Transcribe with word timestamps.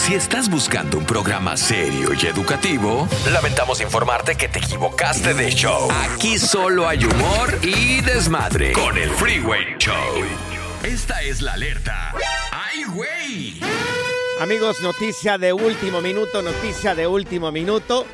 Si 0.00 0.14
estás 0.14 0.48
buscando 0.48 0.96
un 0.96 1.04
programa 1.04 1.58
serio 1.58 2.08
y 2.18 2.26
educativo, 2.26 3.06
lamentamos 3.30 3.82
informarte 3.82 4.34
que 4.34 4.48
te 4.48 4.58
equivocaste 4.58 5.34
de 5.34 5.50
show. 5.50 5.90
Aquí 5.92 6.38
solo 6.38 6.88
hay 6.88 7.04
humor 7.04 7.58
y 7.62 8.00
desmadre 8.00 8.72
con 8.72 8.96
el 8.96 9.10
Freeway 9.10 9.76
Show. 9.78 10.24
Esta 10.82 11.20
es 11.20 11.42
la 11.42 11.52
alerta. 11.52 12.14
¡Ay, 12.50 12.84
güey! 12.84 13.60
Amigos, 14.40 14.80
noticia 14.80 15.36
de 15.36 15.52
último 15.52 16.00
minuto, 16.00 16.40
noticia 16.40 16.94
de 16.94 17.06
último 17.06 17.52
minuto. 17.52 18.06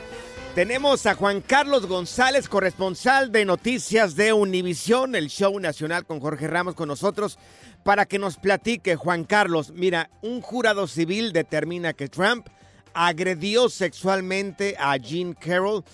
Tenemos 0.56 1.04
a 1.04 1.14
Juan 1.14 1.42
Carlos 1.42 1.84
González, 1.84 2.48
corresponsal 2.48 3.30
de 3.30 3.44
noticias 3.44 4.16
de 4.16 4.32
Univisión, 4.32 5.14
el 5.14 5.28
show 5.28 5.60
nacional 5.60 6.06
con 6.06 6.18
Jorge 6.18 6.46
Ramos 6.48 6.74
con 6.74 6.88
nosotros, 6.88 7.38
para 7.84 8.06
que 8.06 8.18
nos 8.18 8.38
platique. 8.38 8.96
Juan 8.96 9.24
Carlos, 9.24 9.72
mira, 9.74 10.08
un 10.22 10.40
jurado 10.40 10.86
civil 10.86 11.34
determina 11.34 11.92
que 11.92 12.08
Trump 12.08 12.46
agredió 12.94 13.68
sexualmente 13.68 14.76
a 14.78 14.96
Jean 14.96 15.34
Carroll 15.34 15.84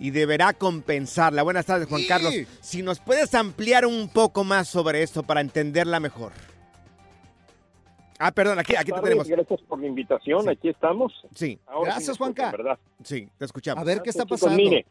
y 0.00 0.10
deberá 0.10 0.52
compensarla. 0.52 1.44
Buenas 1.44 1.66
tardes, 1.66 1.86
Juan 1.86 2.02
Carlos. 2.08 2.34
Si 2.60 2.82
nos 2.82 2.98
puedes 2.98 3.32
ampliar 3.36 3.86
un 3.86 4.08
poco 4.08 4.42
más 4.42 4.66
sobre 4.66 5.04
esto 5.04 5.22
para 5.22 5.42
entenderla 5.42 6.00
mejor. 6.00 6.32
Ah, 8.18 8.32
perdón, 8.32 8.58
aquí, 8.58 8.74
aquí 8.76 8.90
te 8.92 9.00
tenemos. 9.00 9.28
Gracias 9.28 9.60
por 9.62 9.80
la 9.80 9.86
invitación, 9.86 10.42
Sí. 10.42 10.48
aquí 10.50 10.68
estamos. 10.68 11.12
Sí, 11.34 11.58
Ahora 11.66 11.92
Gracias, 11.92 12.16
sí 12.16 12.18
Juanca. 12.18 12.50
¿verdad? 12.50 12.78
sí, 13.02 13.28
te 13.38 13.44
escuchamos. 13.44 13.82
A 13.82 13.86
ver 13.86 14.00
qué 14.02 14.10
está 14.10 14.24
Chicos, 14.24 14.40
pasando. 14.40 14.62
mire, 14.62 14.84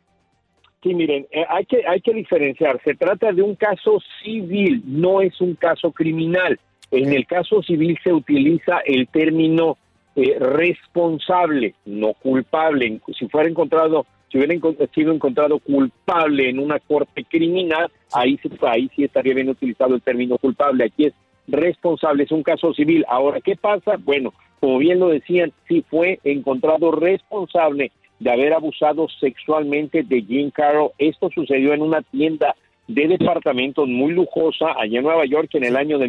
sí, 0.82 0.94
miren, 0.94 1.28
eh, 1.32 1.44
hay, 1.50 1.66
que, 1.66 1.86
hay 1.88 2.00
que 2.02 2.14
diferenciar. 2.14 2.80
Se 2.84 2.96
trata 2.96 3.32
de 3.34 3.42
un 3.42 3.56
caso 3.56 4.00
civil, 4.24 4.82
no 4.86 5.22
es 5.22 5.40
un 5.42 5.56
caso 5.56 5.92
criminal. 5.92 6.60
En 6.92 7.12
el 7.12 7.28
caso 7.28 7.62
civil 7.64 7.98
se 8.04 8.14
utiliza 8.14 8.80
el 8.86 9.08
término 9.10 9.78
eh, 10.16 10.38
responsable, 10.40 11.76
no 11.86 12.14
culpable. 12.14 13.00
Si 13.20 13.28
fuera 13.28 13.50
encontrado, 13.50 14.06
si 14.32 14.38
hubiera 14.38 14.56
sido 14.96 15.12
encontrado 15.14 15.60
culpable 15.60 16.50
en 16.50 16.60
una 16.60 16.80
corte 16.80 17.24
criminal, 17.26 17.92
ahí, 18.14 18.38
se- 18.38 18.50
ahí 18.68 18.90
sí 18.96 19.04
estaría 19.04 19.34
bien 19.34 19.50
utilizado 19.50 19.96
el 19.96 20.02
término 20.02 20.38
culpable. 20.38 20.86
Aquí 20.86 21.06
es 21.08 21.14
responsable, 21.48 22.24
es 22.24 22.32
un 22.32 22.44
caso 22.44 22.74
civil. 22.74 23.06
Ahora, 23.08 23.40
¿qué 23.42 23.56
pasa? 23.56 23.98
Bueno, 24.04 24.34
como 24.60 24.78
bien 24.80 25.00
lo 25.00 25.10
decían, 25.10 25.52
sí 25.68 25.84
fue 25.90 26.20
encontrado 26.24 26.92
responsable 26.92 27.92
de 28.20 28.32
haber 28.32 28.54
abusado 28.54 29.08
sexualmente 29.20 30.04
de 30.04 30.24
Jean 30.24 30.50
Carroll. 30.52 30.92
Esto 30.98 31.30
sucedió 31.34 31.74
en 31.74 31.82
una 31.82 32.02
tienda 32.02 32.56
de 32.88 33.08
departamentos 33.08 33.88
muy 33.88 34.14
lujosa 34.14 34.68
allá 34.80 34.98
en 35.00 35.04
Nueva 35.04 35.26
York 35.26 35.50
en 35.54 35.66
el 35.66 35.76
año 35.76 35.98
de 36.00 36.08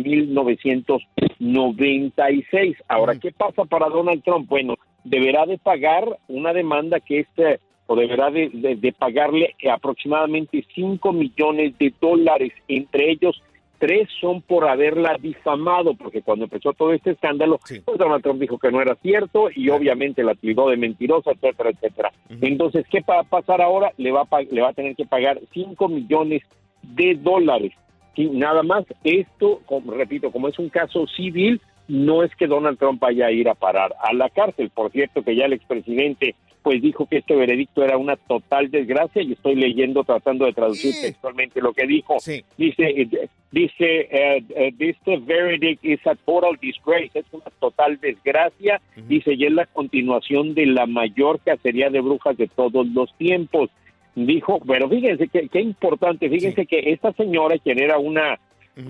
1996. 1.39 2.77
Ahora, 2.89 3.17
¿qué 3.19 3.33
pasa 3.33 3.65
para 3.65 3.89
Donald 3.89 4.23
Trump? 4.23 4.49
Bueno, 4.49 4.77
deberá 5.05 5.45
de 5.47 5.59
pagar 5.59 6.05
una 6.29 6.53
demanda 6.53 7.01
que 7.01 7.21
este 7.21 7.61
o 7.91 7.97
deberá 7.97 8.31
de, 8.31 8.51
de- 8.53 8.77
de 8.77 8.93
pagarle 8.93 9.55
aproximadamente 9.71 10.63
5 10.75 11.11
millones 11.13 11.77
de 11.79 11.93
dólares, 12.01 12.53
entre 12.69 13.11
ellos 13.11 13.43
tres 13.79 14.09
son 14.21 14.43
por 14.43 14.69
haberla 14.69 15.17
difamado, 15.21 15.95
porque 15.95 16.23
cuando 16.23 16.45
empezó 16.45 16.73
todo 16.73 16.93
este 16.93 17.13
escándalo, 17.13 17.59
Sí. 17.65 17.81
pues 17.85 17.99
Donald 17.99 18.23
Trump 18.23 18.41
dijo 18.41 18.59
que 18.59 18.71
no 18.71 18.81
era 18.83 18.95
cierto 18.97 19.49
y 19.55 19.71
obviamente 19.71 20.23
la 20.23 20.35
tildó 20.35 20.69
de 20.69 20.77
mentirosa, 20.77 21.31
etcétera, 21.33 21.71
etcétera. 21.71 22.13
Entonces, 22.41 22.85
¿qué 22.91 23.01
va 23.09 23.21
a 23.21 23.25
pasar 23.25 23.61
ahora? 23.63 23.93
Le 23.97 24.11
va 24.13 24.23
a, 24.31 24.43
le 24.43 24.61
va 24.61 24.71
a 24.71 24.73
tener 24.75 24.95
que 24.97 25.07
pagar 25.07 25.41
5 25.53 25.89
millones 25.89 26.43
de 26.83 27.15
dólares. 27.15 27.73
Sí, 28.17 28.29
nada 28.33 28.63
más, 28.63 28.85
esto, 29.05 29.61
como, 29.67 29.93
repito, 29.93 30.31
como 30.33 30.49
es 30.49 30.59
un 30.59 30.69
caso 30.69 31.07
civil, 31.07 31.61
no 31.87 32.23
es 32.23 32.35
que 32.37 32.47
Donald 32.47 32.79
Trump 32.79 33.01
vaya 33.01 33.27
a 33.27 33.31
ir 33.33 33.49
a 33.49 33.55
parar 33.55 33.95
a 34.03 34.13
la 34.13 34.29
cárcel. 34.29 34.71
Por 34.71 34.91
cierto, 34.91 35.23
que 35.23 35.37
ya 35.37 35.47
el 35.47 35.53
expresidente 35.53 36.35
pues 36.63 36.83
dijo 36.83 37.07
que 37.07 37.19
este 37.19 37.35
veredicto 37.35 37.85
era 37.85 37.97
una 37.97 38.17
total 38.17 38.71
desgracia 38.71 39.23
y 39.23 39.33
estoy 39.33 39.55
leyendo, 39.55 40.05
tratando 40.05 40.45
de 40.47 40.53
traducir 40.53 40.93
Sí. 40.93 41.03
textualmente 41.07 41.61
lo 41.61 41.73
que 41.73 41.87
dijo. 41.87 42.19
Sí. 42.21 42.43
Dice, 42.57 43.09
dice, 43.51 44.01
eh, 44.11 44.45
eh, 44.57 44.73
this 44.79 44.97
verdict 45.27 45.85
is 45.85 46.01
a 46.07 46.15
total 46.15 46.57
disgrace, 46.61 47.11
es 47.15 47.27
una 47.33 47.45
total 47.61 47.99
desgracia, 48.01 48.81
dice, 49.07 49.35
y 49.35 49.47
es 49.47 49.53
la 49.53 49.67
continuación 49.67 50.55
de 50.55 50.67
la 50.67 50.87
mayor 50.87 51.41
cacería 51.41 51.91
de 51.91 52.01
brujas 52.01 52.37
de 52.37 52.49
todos 52.49 52.87
los 52.89 53.13
tiempos. 53.17 53.71
Dijo, 54.15 54.61
pero 54.67 54.89
fíjense 54.89 55.29
qué, 55.29 55.49
qué 55.49 55.61
importante, 55.61 56.29
fíjense 56.29 56.67
que 56.67 56.91
esta 56.93 57.13
señora, 57.13 57.57
quien 57.59 57.81
era 57.81 57.99
una, 57.99 58.39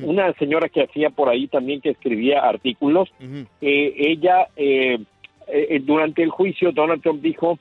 una 0.03 0.33
señora 0.35 0.69
que 0.69 0.83
hacía 0.83 1.11
por 1.11 1.29
ahí 1.29 1.49
también, 1.49 1.81
que 1.81 1.91
escribía 1.91 2.41
artículos, 2.41 3.11
eh, 3.61 3.95
ella, 3.97 4.49
eh, 4.57 4.99
eh, 5.51 5.81
durante 5.83 6.23
el 6.23 6.31
juicio, 6.31 6.73
Donald 6.73 7.03
Trump 7.03 7.23
dijo 7.23 7.59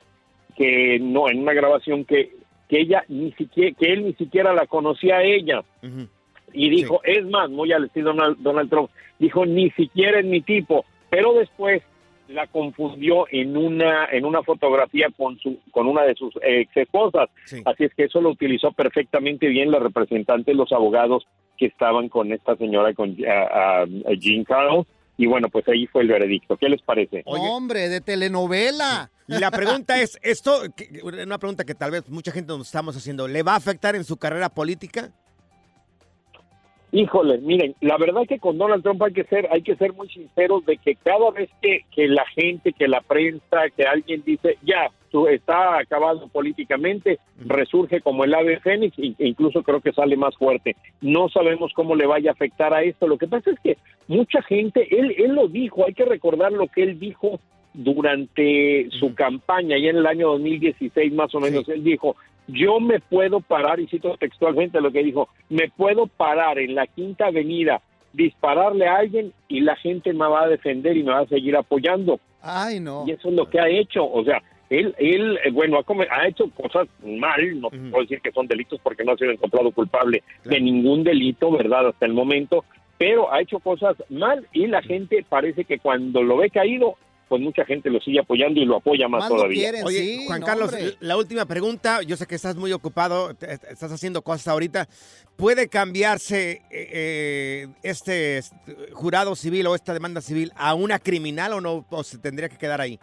que 0.56 0.98
no, 1.00 1.30
en 1.30 1.40
una 1.40 1.52
grabación, 1.52 2.04
que, 2.04 2.32
que 2.68 2.80
ella 2.80 3.04
ni 3.08 3.32
siquiera, 3.32 3.76
que 3.78 3.92
él 3.92 4.04
ni 4.04 4.12
siquiera 4.14 4.52
la 4.52 4.66
conocía 4.66 5.18
a 5.18 5.22
ella. 5.22 5.62
Y 6.52 6.70
dijo, 6.70 7.00
es 7.04 7.24
más, 7.26 7.50
muy 7.50 7.72
al 7.72 7.84
estilo 7.84 8.12
Donald, 8.12 8.38
Donald 8.38 8.70
Trump, 8.70 8.90
dijo, 9.18 9.46
ni 9.46 9.70
siquiera 9.70 10.20
es 10.20 10.26
mi 10.26 10.40
tipo, 10.40 10.84
pero 11.10 11.32
después 11.34 11.82
la 12.28 12.46
confundió 12.46 13.26
en 13.30 13.56
una 13.56 14.04
en 14.12 14.26
una 14.26 14.42
fotografía 14.42 15.08
con 15.16 15.38
su 15.38 15.60
con 15.70 15.86
una 15.86 16.02
de 16.02 16.14
sus 16.14 16.34
ex 16.42 16.76
esposas. 16.76 17.30
Así 17.64 17.84
es 17.84 17.94
que 17.94 18.04
eso 18.04 18.20
lo 18.20 18.28
utilizó 18.30 18.72
perfectamente 18.72 19.48
bien 19.48 19.70
la 19.70 19.78
representante 19.78 20.52
los 20.52 20.70
abogados 20.72 21.26
que 21.56 21.66
estaban 21.66 22.10
con 22.10 22.30
esta 22.32 22.54
señora 22.56 22.92
con 22.92 23.16
a 23.26 23.86
Jean 24.18 24.44
Carroll 24.44 24.84
y 25.18 25.26
bueno, 25.26 25.48
pues 25.48 25.68
ahí 25.68 25.86
fue 25.88 26.02
el 26.02 26.08
veredicto. 26.08 26.56
¿Qué 26.56 26.68
les 26.68 26.80
parece? 26.80 27.22
Hombre, 27.26 27.88
de 27.88 28.00
telenovela. 28.00 29.10
La 29.26 29.50
pregunta 29.50 30.00
es, 30.00 30.16
esto, 30.22 30.62
una 31.02 31.38
pregunta 31.38 31.64
que 31.64 31.74
tal 31.74 31.90
vez 31.90 32.08
mucha 32.08 32.30
gente 32.30 32.56
nos 32.56 32.68
estamos 32.68 32.96
haciendo, 32.96 33.26
¿le 33.26 33.42
va 33.42 33.52
a 33.54 33.56
afectar 33.56 33.96
en 33.96 34.04
su 34.04 34.16
carrera 34.16 34.48
política? 34.48 35.10
Híjole, 36.92 37.38
miren, 37.38 37.74
la 37.80 37.98
verdad 37.98 38.22
que 38.26 38.38
con 38.38 38.56
Donald 38.56 38.82
Trump 38.82 39.02
hay 39.02 39.12
que 39.12 39.24
ser, 39.24 39.48
hay 39.52 39.62
que 39.62 39.76
ser 39.76 39.92
muy 39.92 40.08
sinceros 40.08 40.64
de 40.64 40.78
que 40.78 40.94
cada 40.94 41.30
vez 41.32 41.50
que, 41.60 41.84
que 41.94 42.06
la 42.06 42.24
gente, 42.28 42.72
que 42.72 42.88
la 42.88 43.02
prensa, 43.02 43.68
que 43.76 43.82
alguien 43.82 44.22
dice 44.24 44.56
ya 44.62 44.88
está 45.28 45.78
acabado 45.78 46.28
políticamente, 46.28 47.18
resurge 47.44 48.00
como 48.00 48.24
el 48.24 48.34
ave 48.34 48.60
fénix 48.60 48.98
e 48.98 49.14
incluso 49.18 49.62
creo 49.62 49.80
que 49.80 49.92
sale 49.92 50.16
más 50.16 50.36
fuerte. 50.36 50.76
No 51.00 51.28
sabemos 51.28 51.72
cómo 51.74 51.94
le 51.94 52.06
vaya 52.06 52.30
a 52.30 52.34
afectar 52.34 52.74
a 52.74 52.82
esto. 52.82 53.06
Lo 53.06 53.18
que 53.18 53.28
pasa 53.28 53.50
es 53.50 53.58
que 53.60 53.78
mucha 54.06 54.42
gente, 54.42 54.86
él, 54.98 55.14
él 55.18 55.34
lo 55.34 55.48
dijo, 55.48 55.86
hay 55.86 55.94
que 55.94 56.04
recordar 56.04 56.52
lo 56.52 56.68
que 56.68 56.82
él 56.82 56.98
dijo 56.98 57.40
durante 57.74 58.88
su 58.98 59.14
campaña, 59.14 59.78
ya 59.78 59.90
en 59.90 59.98
el 59.98 60.06
año 60.06 60.28
2016 60.28 61.12
más 61.12 61.34
o 61.34 61.40
menos, 61.40 61.68
él 61.68 61.84
dijo, 61.84 62.16
yo 62.48 62.80
me 62.80 62.98
puedo 62.98 63.40
parar, 63.40 63.78
y 63.78 63.86
cito 63.86 64.16
textualmente 64.18 64.80
lo 64.80 64.90
que 64.90 65.04
dijo, 65.04 65.28
me 65.48 65.68
puedo 65.68 66.06
parar 66.06 66.58
en 66.58 66.74
la 66.74 66.86
Quinta 66.86 67.26
Avenida, 67.26 67.80
dispararle 68.12 68.88
a 68.88 68.96
alguien 68.96 69.32
y 69.48 69.60
la 69.60 69.76
gente 69.76 70.12
me 70.12 70.26
va 70.26 70.44
a 70.44 70.48
defender 70.48 70.96
y 70.96 71.02
me 71.02 71.12
va 71.12 71.20
a 71.20 71.26
seguir 71.26 71.56
apoyando. 71.56 72.18
Ay, 72.42 72.80
no. 72.80 73.04
Y 73.06 73.12
eso 73.12 73.28
es 73.28 73.34
lo 73.34 73.48
que 73.48 73.60
ha 73.60 73.68
hecho, 73.68 74.10
o 74.10 74.24
sea, 74.24 74.42
él, 74.70 74.94
él 74.98 75.38
eh, 75.44 75.50
bueno, 75.50 75.78
ha, 75.78 75.82
come- 75.84 76.06
ha 76.10 76.26
hecho 76.28 76.50
cosas 76.50 76.88
mal, 77.04 77.60
no 77.60 77.70
puedo 77.70 78.02
decir 78.02 78.20
que 78.20 78.32
son 78.32 78.46
delitos 78.46 78.80
porque 78.82 79.04
no 79.04 79.12
ha 79.12 79.16
sido 79.16 79.30
encontrado 79.30 79.70
culpable 79.72 80.22
de 80.50 80.60
ningún 80.60 81.04
delito, 81.04 81.50
¿verdad? 81.50 81.88
Hasta 81.88 82.06
el 82.06 82.12
momento, 82.12 82.64
pero 82.98 83.32
ha 83.32 83.40
hecho 83.40 83.58
cosas 83.60 83.96
mal 84.10 84.46
y 84.52 84.66
la 84.66 84.82
gente 84.82 85.24
parece 85.28 85.64
que 85.64 85.78
cuando 85.78 86.22
lo 86.22 86.36
ve 86.36 86.50
caído, 86.50 86.96
pues 87.28 87.42
mucha 87.42 87.62
gente 87.66 87.90
lo 87.90 88.00
sigue 88.00 88.20
apoyando 88.20 88.58
y 88.58 88.64
lo 88.64 88.76
apoya 88.76 89.06
más, 89.06 89.20
todavía. 89.36 89.68
Oye, 89.84 89.98
Juan 90.26 90.40
Carlos, 90.46 90.70
la 91.00 91.16
última 91.18 91.44
pregunta, 91.44 92.00
yo 92.02 92.16
sé 92.16 92.26
que 92.26 92.34
estás 92.34 92.56
muy 92.56 92.72
ocupado, 92.72 93.34
te- 93.34 93.52
estás 93.52 93.92
haciendo 93.92 94.22
cosas 94.22 94.48
ahorita. 94.48 94.88
¿Puede 95.36 95.68
cambiarse 95.68 96.62
eh, 96.70 96.88
eh, 96.92 97.66
este 97.82 98.38
est- 98.38 98.54
jurado 98.92 99.36
civil 99.36 99.66
o 99.66 99.74
esta 99.74 99.92
demanda 99.92 100.20
civil 100.22 100.52
a 100.56 100.72
una 100.74 100.98
criminal 100.98 101.52
o 101.52 101.60
no? 101.60 101.84
¿O 101.90 102.02
se 102.02 102.16
tendría 102.18 102.48
que 102.48 102.56
quedar 102.56 102.80
ahí? 102.80 102.98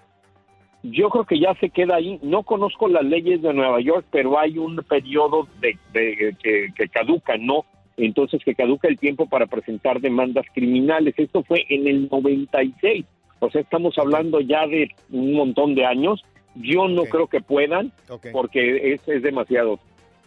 Yo 0.92 1.10
creo 1.10 1.26
que 1.26 1.40
ya 1.40 1.54
se 1.56 1.70
queda 1.70 1.96
ahí. 1.96 2.20
No 2.22 2.44
conozco 2.44 2.88
las 2.88 3.04
leyes 3.04 3.42
de 3.42 3.54
Nueva 3.54 3.80
York, 3.82 4.06
pero 4.12 4.40
hay 4.40 4.58
un 4.58 4.76
periodo 4.78 5.48
de, 5.62 5.78
de- 5.94 6.36
que, 6.42 6.68
que 6.76 6.90
caduca, 6.90 7.38
¿no? 7.38 7.66
Entonces 7.98 8.42
que 8.44 8.56
caduca 8.56 8.88
el 8.88 8.98
tiempo 9.00 9.28
para 9.28 9.46
presentar 9.48 10.02
demandas 10.02 10.46
criminales. 10.54 11.14
Esto 11.18 11.44
fue 11.44 11.66
en 11.70 11.88
el 11.88 12.10
96. 12.10 13.06
O 13.40 13.50
sea, 13.50 13.62
estamos 13.62 13.98
hablando 13.98 14.42
ya 14.42 14.68
de 14.68 14.90
un 15.12 15.34
montón 15.34 15.76
de 15.76 15.86
años. 15.86 16.24
Yo 16.56 16.88
no 16.88 17.04
creo 17.04 17.28
que 17.28 17.42
puedan, 17.42 17.92
porque 18.32 18.94
es, 18.94 19.08
es 19.08 19.22
demasiado 19.24 19.80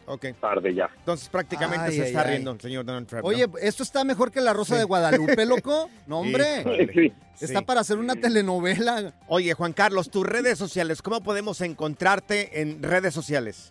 Ok. 0.08 0.26
tarde 0.40 0.74
ya. 0.74 0.88
Entonces 0.98 1.28
prácticamente 1.28 1.86
Ay, 1.86 1.92
se 1.96 2.02
ay, 2.02 2.08
está 2.08 2.22
ay. 2.22 2.30
riendo 2.30 2.50
el 2.52 2.60
señor 2.60 2.84
Donald 2.84 3.06
Trump. 3.06 3.22
¿no? 3.22 3.28
Oye, 3.28 3.46
esto 3.62 3.82
está 3.82 4.04
mejor 4.04 4.30
que 4.30 4.40
La 4.40 4.52
Rosa 4.52 4.76
de 4.76 4.84
Guadalupe, 4.84 5.44
loco. 5.46 5.90
No, 6.06 6.20
hombre. 6.20 6.60
Híjole. 6.60 6.90
Sí. 6.92 7.12
Está 7.40 7.60
Sí. 7.60 7.64
para 7.64 7.80
hacer 7.82 7.98
una 7.98 8.16
telenovela. 8.16 9.12
Oye, 9.28 9.54
Juan 9.54 9.72
Carlos, 9.72 10.10
tus 10.10 10.26
redes 10.26 10.58
sociales, 10.58 11.02
¿cómo 11.02 11.22
podemos 11.22 11.60
encontrarte 11.60 12.60
en 12.60 12.82
redes 12.82 13.14
sociales? 13.14 13.70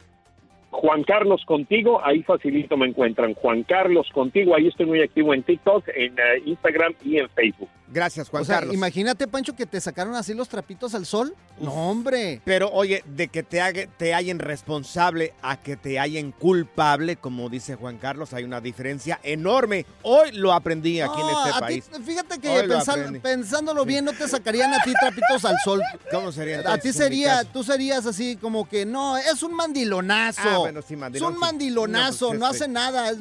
Juan 0.70 1.04
Carlos 1.04 1.42
Contigo, 1.46 2.02
ahí 2.06 2.24
facilito 2.24 2.76
me 2.78 2.88
encuentran. 2.88 3.34
Juan 3.36 3.64
Carlos 3.64 4.08
Contigo, 4.14 4.56
ahí 4.56 4.68
estoy 4.68 4.86
muy 4.86 5.02
activo 5.02 5.34
en 5.34 5.44
TikTok, 5.44 5.88
en 5.96 6.14
eh, 6.20 6.42
Instagram 6.46 6.94
y 7.04 7.18
en 7.18 7.30
Facebook. 7.30 7.70
Gracias, 7.90 8.28
Juan 8.30 8.42
o 8.44 8.46
sea, 8.46 8.56
Carlos. 8.58 8.76
imagínate, 8.76 9.30
Pancho, 9.30 9.56
que 9.56 9.66
te 9.66 9.80
sacaron 9.80 10.14
así 10.16 10.34
los 10.34 10.50
trapitos 10.50 10.94
al 10.94 11.06
sol. 11.06 11.34
No, 11.62 11.72
hombre. 11.72 12.42
Pero 12.44 12.70
oye, 12.70 13.02
de 13.06 13.30
que 13.30 13.44
te, 13.44 13.62
haga- 13.62 13.88
te 13.98 14.14
hallen 14.14 14.40
responsable 14.40 15.34
a 15.42 15.56
que 15.56 15.78
te 15.78 15.98
hallen 15.98 16.34
culpable, 16.34 17.16
como 17.16 17.48
dice 17.50 17.76
Juan 17.76 17.98
Carlos, 17.98 18.34
hay 18.34 18.44
una 18.44 18.60
diferencia 18.60 19.22
enorme. 19.24 19.86
Hoy 20.02 20.32
lo 20.34 20.52
aprendí 20.52 21.00
aquí 21.00 21.22
en 21.22 21.30
este 21.30 21.50
a 21.50 21.54
ti- 21.54 21.60
país. 21.62 21.90
fíjate 22.06 22.40
que 22.42 23.20
pensándolo 23.22 23.86
bien, 23.86 24.04
no 24.04 24.12
te 24.12 24.28
sacarían 24.28 24.74
a 24.74 24.84
ti 24.84 24.92
trapitos 25.00 25.46
al 25.46 25.56
sol. 25.64 25.82
¿Cómo 26.12 26.34
sería 26.34 26.60
A 26.70 26.78
ti 26.78 26.92
sería, 26.92 27.46
tú 27.46 27.64
serías 27.64 28.06
así 28.06 28.36
como 28.36 28.68
que, 28.68 28.86
no, 28.86 29.16
es 29.18 29.42
un 29.44 29.54
mandilonazo. 29.54 30.42
Ah, 30.44 30.57
bueno, 30.60 30.82
sí, 30.88 30.96
mandilón, 30.96 31.30
Es 31.30 31.34
un 31.36 31.40
mandilonazo, 31.40 32.28
No, 32.28 32.34
no, 32.34 32.40
pues, 32.40 32.52
este- 32.54 32.64
hace 32.66 32.72
nada. 32.74 33.10
es- 33.12 33.18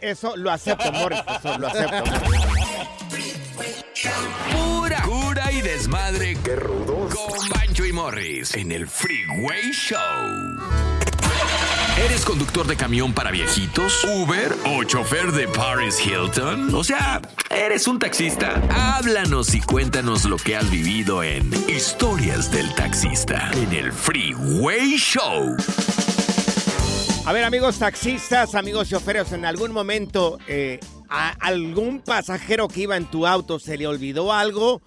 Eso 0.00 0.36
lo 0.36 0.50
acepto, 0.50 0.92
Morris, 0.92 1.20
eso 1.38 1.58
lo 1.58 1.68
acepto. 1.68 2.04
Pura 4.52 5.02
cura 5.02 5.52
y 5.52 5.62
desmadre. 5.62 6.36
Qué 6.44 6.56
rudos. 6.56 7.14
Con 7.14 7.48
Bancho 7.48 7.84
y 7.84 7.92
Morris 7.92 8.54
en 8.54 8.72
el 8.72 8.86
Freeway 8.86 9.70
Show. 9.72 9.98
¿Eres 12.04 12.26
conductor 12.26 12.66
de 12.66 12.76
camión 12.76 13.14
para 13.14 13.30
viejitos? 13.30 14.04
¿Uber? 14.04 14.54
¿O 14.66 14.84
chofer 14.84 15.32
de 15.32 15.48
Paris 15.48 15.98
Hilton? 16.04 16.74
O 16.74 16.84
sea, 16.84 17.22
¿eres 17.48 17.88
un 17.88 17.98
taxista? 17.98 18.60
Háblanos 18.70 19.54
y 19.54 19.62
cuéntanos 19.62 20.26
lo 20.26 20.36
que 20.36 20.56
has 20.56 20.70
vivido 20.70 21.22
en 21.22 21.50
Historias 21.70 22.50
del 22.50 22.72
Taxista 22.74 23.50
en 23.54 23.72
el 23.72 23.92
Freeway 23.94 24.96
Show. 24.98 25.56
A 27.26 27.32
ver, 27.32 27.42
amigos 27.42 27.80
taxistas, 27.80 28.54
amigos 28.54 28.88
choferes, 28.88 29.32
en 29.32 29.44
algún 29.44 29.72
momento 29.72 30.38
eh, 30.46 30.78
a 31.08 31.30
algún 31.40 31.98
pasajero 32.00 32.68
que 32.68 32.82
iba 32.82 32.96
en 32.96 33.06
tu 33.06 33.26
auto 33.26 33.58
se 33.58 33.76
le 33.76 33.88
olvidó 33.88 34.32
algo 34.32 34.80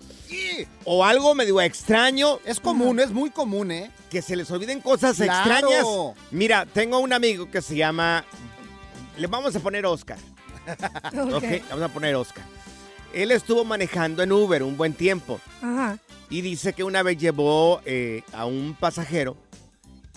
o 0.86 1.03
algo 1.03 1.36
medio 1.36 1.59
extraño. 1.59 2.39
Es 2.45 2.62
común, 2.62 3.01
es 3.01 3.12
muy 3.12 3.30
común, 3.30 3.71
¿eh? 3.71 3.91
Que 4.09 4.21
se 4.21 4.38
les 4.38 4.50
olviden 4.51 4.80
cosas 4.80 5.18
Claro. 5.18 5.68
extrañas. 5.68 5.86
Mira, 6.31 6.65
tengo 6.65 7.00
un 7.00 7.12
amigo 7.12 7.51
que 7.51 7.62
se 7.62 7.75
llama. 7.75 8.24
Le 9.18 9.27
vamos 9.27 9.53
a 9.57 9.59
poner 9.59 9.85
Oscar. 9.85 10.18
ok, 11.33 11.44
vamos 11.69 11.83
a 11.83 11.89
poner 11.89 12.15
Oscar. 12.15 12.45
Él 13.13 13.31
estuvo 13.31 13.65
manejando 13.65 14.24
en 14.24 14.31
Uber 14.31 14.63
un 14.63 14.77
buen 14.77 14.94
tiempo. 14.94 15.42
Ajá. 15.62 15.97
Y 16.30 16.39
dice 16.39 16.71
que 16.71 16.85
una 16.85 17.03
vez 17.03 17.18
llevó 17.18 17.81
eh, 17.85 18.24
a 18.31 18.45
un 18.45 18.77
pasajero 18.80 19.35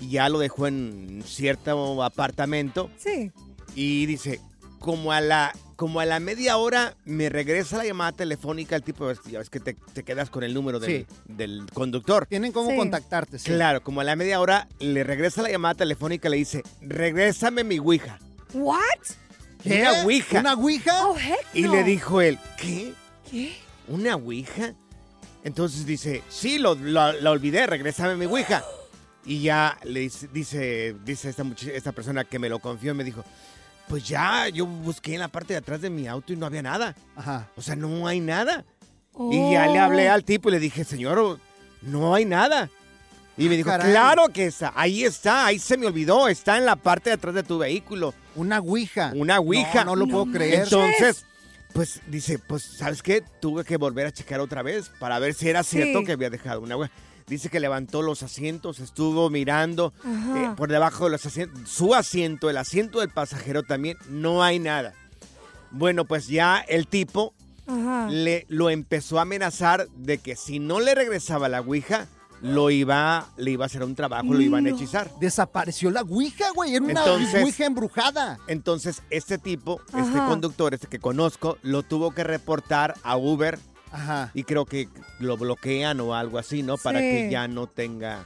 y 0.00 0.10
ya 0.10 0.28
lo 0.28 0.38
dejó 0.38 0.66
en 0.66 1.22
cierto 1.26 2.02
apartamento. 2.02 2.90
Sí. 2.96 3.30
Y 3.74 4.06
dice, 4.06 4.40
como 4.78 5.12
a 5.12 5.20
la, 5.20 5.52
como 5.76 6.00
a 6.00 6.04
la 6.04 6.20
media 6.20 6.56
hora 6.58 6.96
me 7.04 7.28
regresa 7.28 7.78
la 7.78 7.84
llamada 7.84 8.12
telefónica 8.12 8.76
el 8.76 8.82
tipo, 8.82 9.10
ya 9.30 9.38
ves 9.38 9.48
que 9.50 9.60
te, 9.60 9.74
te 9.74 10.02
quedas 10.02 10.28
con 10.30 10.42
el 10.42 10.52
número 10.54 10.78
del, 10.80 11.06
del 11.26 11.66
conductor. 11.72 12.26
Tienen 12.26 12.52
cómo 12.52 12.70
Sí. 12.70 12.76
contactarte, 12.76 13.38
sí. 13.38 13.46
Claro, 13.46 13.82
como 13.82 14.00
a 14.00 14.04
la 14.04 14.16
media 14.16 14.40
hora 14.40 14.68
le 14.78 15.04
regresa 15.04 15.42
la 15.42 15.50
llamada 15.50 15.74
telefónica 15.74 16.28
y 16.28 16.30
le 16.32 16.36
dice, 16.38 16.62
regrésame 16.80 17.64
mi 17.64 17.78
ouija. 17.78 18.18
What? 18.54 18.80
¿Qué? 19.62 19.80
Una 19.80 20.02
ouija. 20.02 20.40
¿Una 20.40 20.54
ouija? 20.54 21.06
Oh, 21.08 21.16
heck 21.16 21.46
Y 21.54 21.62
no. 21.62 21.72
le 21.74 21.84
dijo 21.84 22.20
él, 22.20 22.38
¿qué? 22.58 22.92
¿Qué? 23.30 23.56
¿Una 23.88 24.16
ouija? 24.16 24.74
Entonces 25.44 25.86
dice, 25.86 26.22
sí, 26.28 26.58
lo, 26.58 26.74
lo- 26.74 27.12
la 27.12 27.30
olvidé, 27.30 27.66
regrésame 27.66 28.16
mi 28.16 28.26
ouija. 28.26 28.62
Y 29.24 29.42
ya 29.42 29.78
le 29.84 30.00
dice, 30.00 30.28
dice, 30.32 30.96
dice 31.04 31.28
esta, 31.30 31.44
esta 31.72 31.92
persona 31.92 32.24
que 32.24 32.38
me 32.38 32.48
lo 32.48 32.58
confió, 32.58 32.94
me 32.94 33.04
dijo, 33.04 33.24
pues 33.88 34.06
ya, 34.08 34.48
yo 34.48 34.66
busqué 34.66 35.14
en 35.14 35.20
la 35.20 35.28
parte 35.28 35.54
de 35.54 35.58
atrás 35.58 35.80
de 35.80 35.90
mi 35.90 36.06
auto 36.08 36.32
y 36.32 36.36
no 36.36 36.46
había 36.46 36.62
nada. 36.62 36.94
Ajá. 37.14 37.48
O 37.56 37.62
sea, 37.62 37.76
no 37.76 38.06
hay 38.06 38.20
nada. 38.20 38.64
Y 39.30 39.52
ya 39.52 39.66
le 39.66 39.78
Oh. 39.80 39.82
hablé 39.84 40.08
al 40.08 40.24
tipo 40.24 40.48
y 40.48 40.52
le 40.52 40.58
dije, 40.58 40.84
señor, 40.84 41.38
no 41.82 42.14
hay 42.14 42.24
nada. 42.24 42.70
Y 43.36 43.48
me 43.48 43.56
dijo, 43.56 43.68
caray. 43.70 43.90
claro 43.92 44.28
que 44.28 44.46
está, 44.46 44.72
ahí 44.74 45.04
está, 45.04 45.46
ahí 45.46 45.58
se 45.58 45.76
me 45.76 45.86
olvidó, 45.86 46.28
está 46.28 46.58
en 46.58 46.66
la 46.66 46.76
parte 46.76 47.10
de 47.10 47.14
atrás 47.14 47.34
de 47.34 47.42
tu 47.42 47.58
vehículo. 47.58 48.14
Una 48.34 48.58
ouija. 48.60 49.12
Una 49.14 49.38
ouija. 49.38 49.84
No, 49.84 49.90
no 49.92 49.96
lo 49.96 50.06
No 50.06 50.12
puedo 50.12 50.26
creer. 50.36 50.64
Entonces, 50.64 51.24
pues 51.72 52.00
dice, 52.08 52.38
pues, 52.38 52.62
¿sabes 52.78 53.02
qué? 53.02 53.22
Tuve 53.40 53.64
que 53.64 53.76
volver 53.76 54.06
a 54.06 54.12
checar 54.12 54.40
otra 54.40 54.62
vez 54.62 54.90
para 54.98 55.18
ver 55.18 55.32
si 55.34 55.48
era 55.48 55.62
cierto 55.62 56.00
Sí. 56.00 56.04
que 56.06 56.12
había 56.12 56.28
dejado 56.30 56.60
una 56.60 56.76
ouija. 56.76 56.92
Dice 57.26 57.48
que 57.48 57.60
levantó 57.60 58.02
los 58.02 58.22
asientos, 58.22 58.80
estuvo 58.80 59.30
mirando 59.30 59.92
eh, 60.04 60.50
por 60.56 60.70
debajo 60.70 61.04
de 61.04 61.10
los 61.10 61.24
asientos, 61.26 61.68
su 61.68 61.94
asiento, 61.94 62.50
el 62.50 62.56
asiento 62.56 63.00
del 63.00 63.10
pasajero 63.10 63.62
también, 63.62 63.96
no 64.08 64.42
hay 64.42 64.58
nada. 64.58 64.94
Bueno, 65.70 66.04
pues 66.04 66.26
ya 66.28 66.58
el 66.58 66.86
tipo 66.86 67.34
Ajá. 67.66 68.08
le, 68.10 68.44
lo 68.48 68.68
empezó 68.70 69.18
a 69.18 69.22
amenazar 69.22 69.88
de 69.96 70.18
que 70.18 70.36
si 70.36 70.58
no 70.58 70.80
le 70.80 70.94
regresaba 70.94 71.48
la 71.48 71.60
ouija, 71.60 72.06
lo 72.42 72.70
iba, 72.70 73.28
le 73.36 73.52
iba 73.52 73.64
a 73.64 73.66
hacer 73.66 73.84
un 73.84 73.94
trabajo, 73.94 74.34
lo 74.34 74.40
iban 74.40 74.66
a 74.66 74.70
hechizar. 74.70 75.08
Desapareció 75.20 75.92
la 75.92 76.02
ouija, 76.02 76.50
güey. 76.54 76.74
Era 76.74 76.84
una 76.84 77.00
Entonces- 77.00 77.40
ouija 77.42 77.64
embrujada. 77.66 78.40
Entonces, 78.48 79.00
este 79.10 79.38
tipo, 79.38 79.80
este 79.96 80.18
conductor, 80.26 80.74
este 80.74 80.88
que 80.88 80.98
conozco, 80.98 81.56
lo 81.62 81.84
tuvo 81.84 82.10
que 82.10 82.24
reportar 82.24 82.94
a 83.04 83.16
Uber 83.16 83.60
Ajá. 83.92 84.30
y 84.34 84.44
creo 84.44 84.64
que 84.64 84.88
lo 85.20 85.36
bloquean 85.36 86.00
o 86.00 86.14
algo 86.14 86.38
así, 86.38 86.62
¿no? 86.62 86.76
Para 86.78 87.00
Sí. 87.00 87.04
que 87.10 87.28
ya 87.30 87.46
no 87.48 87.66
tenga 87.66 88.24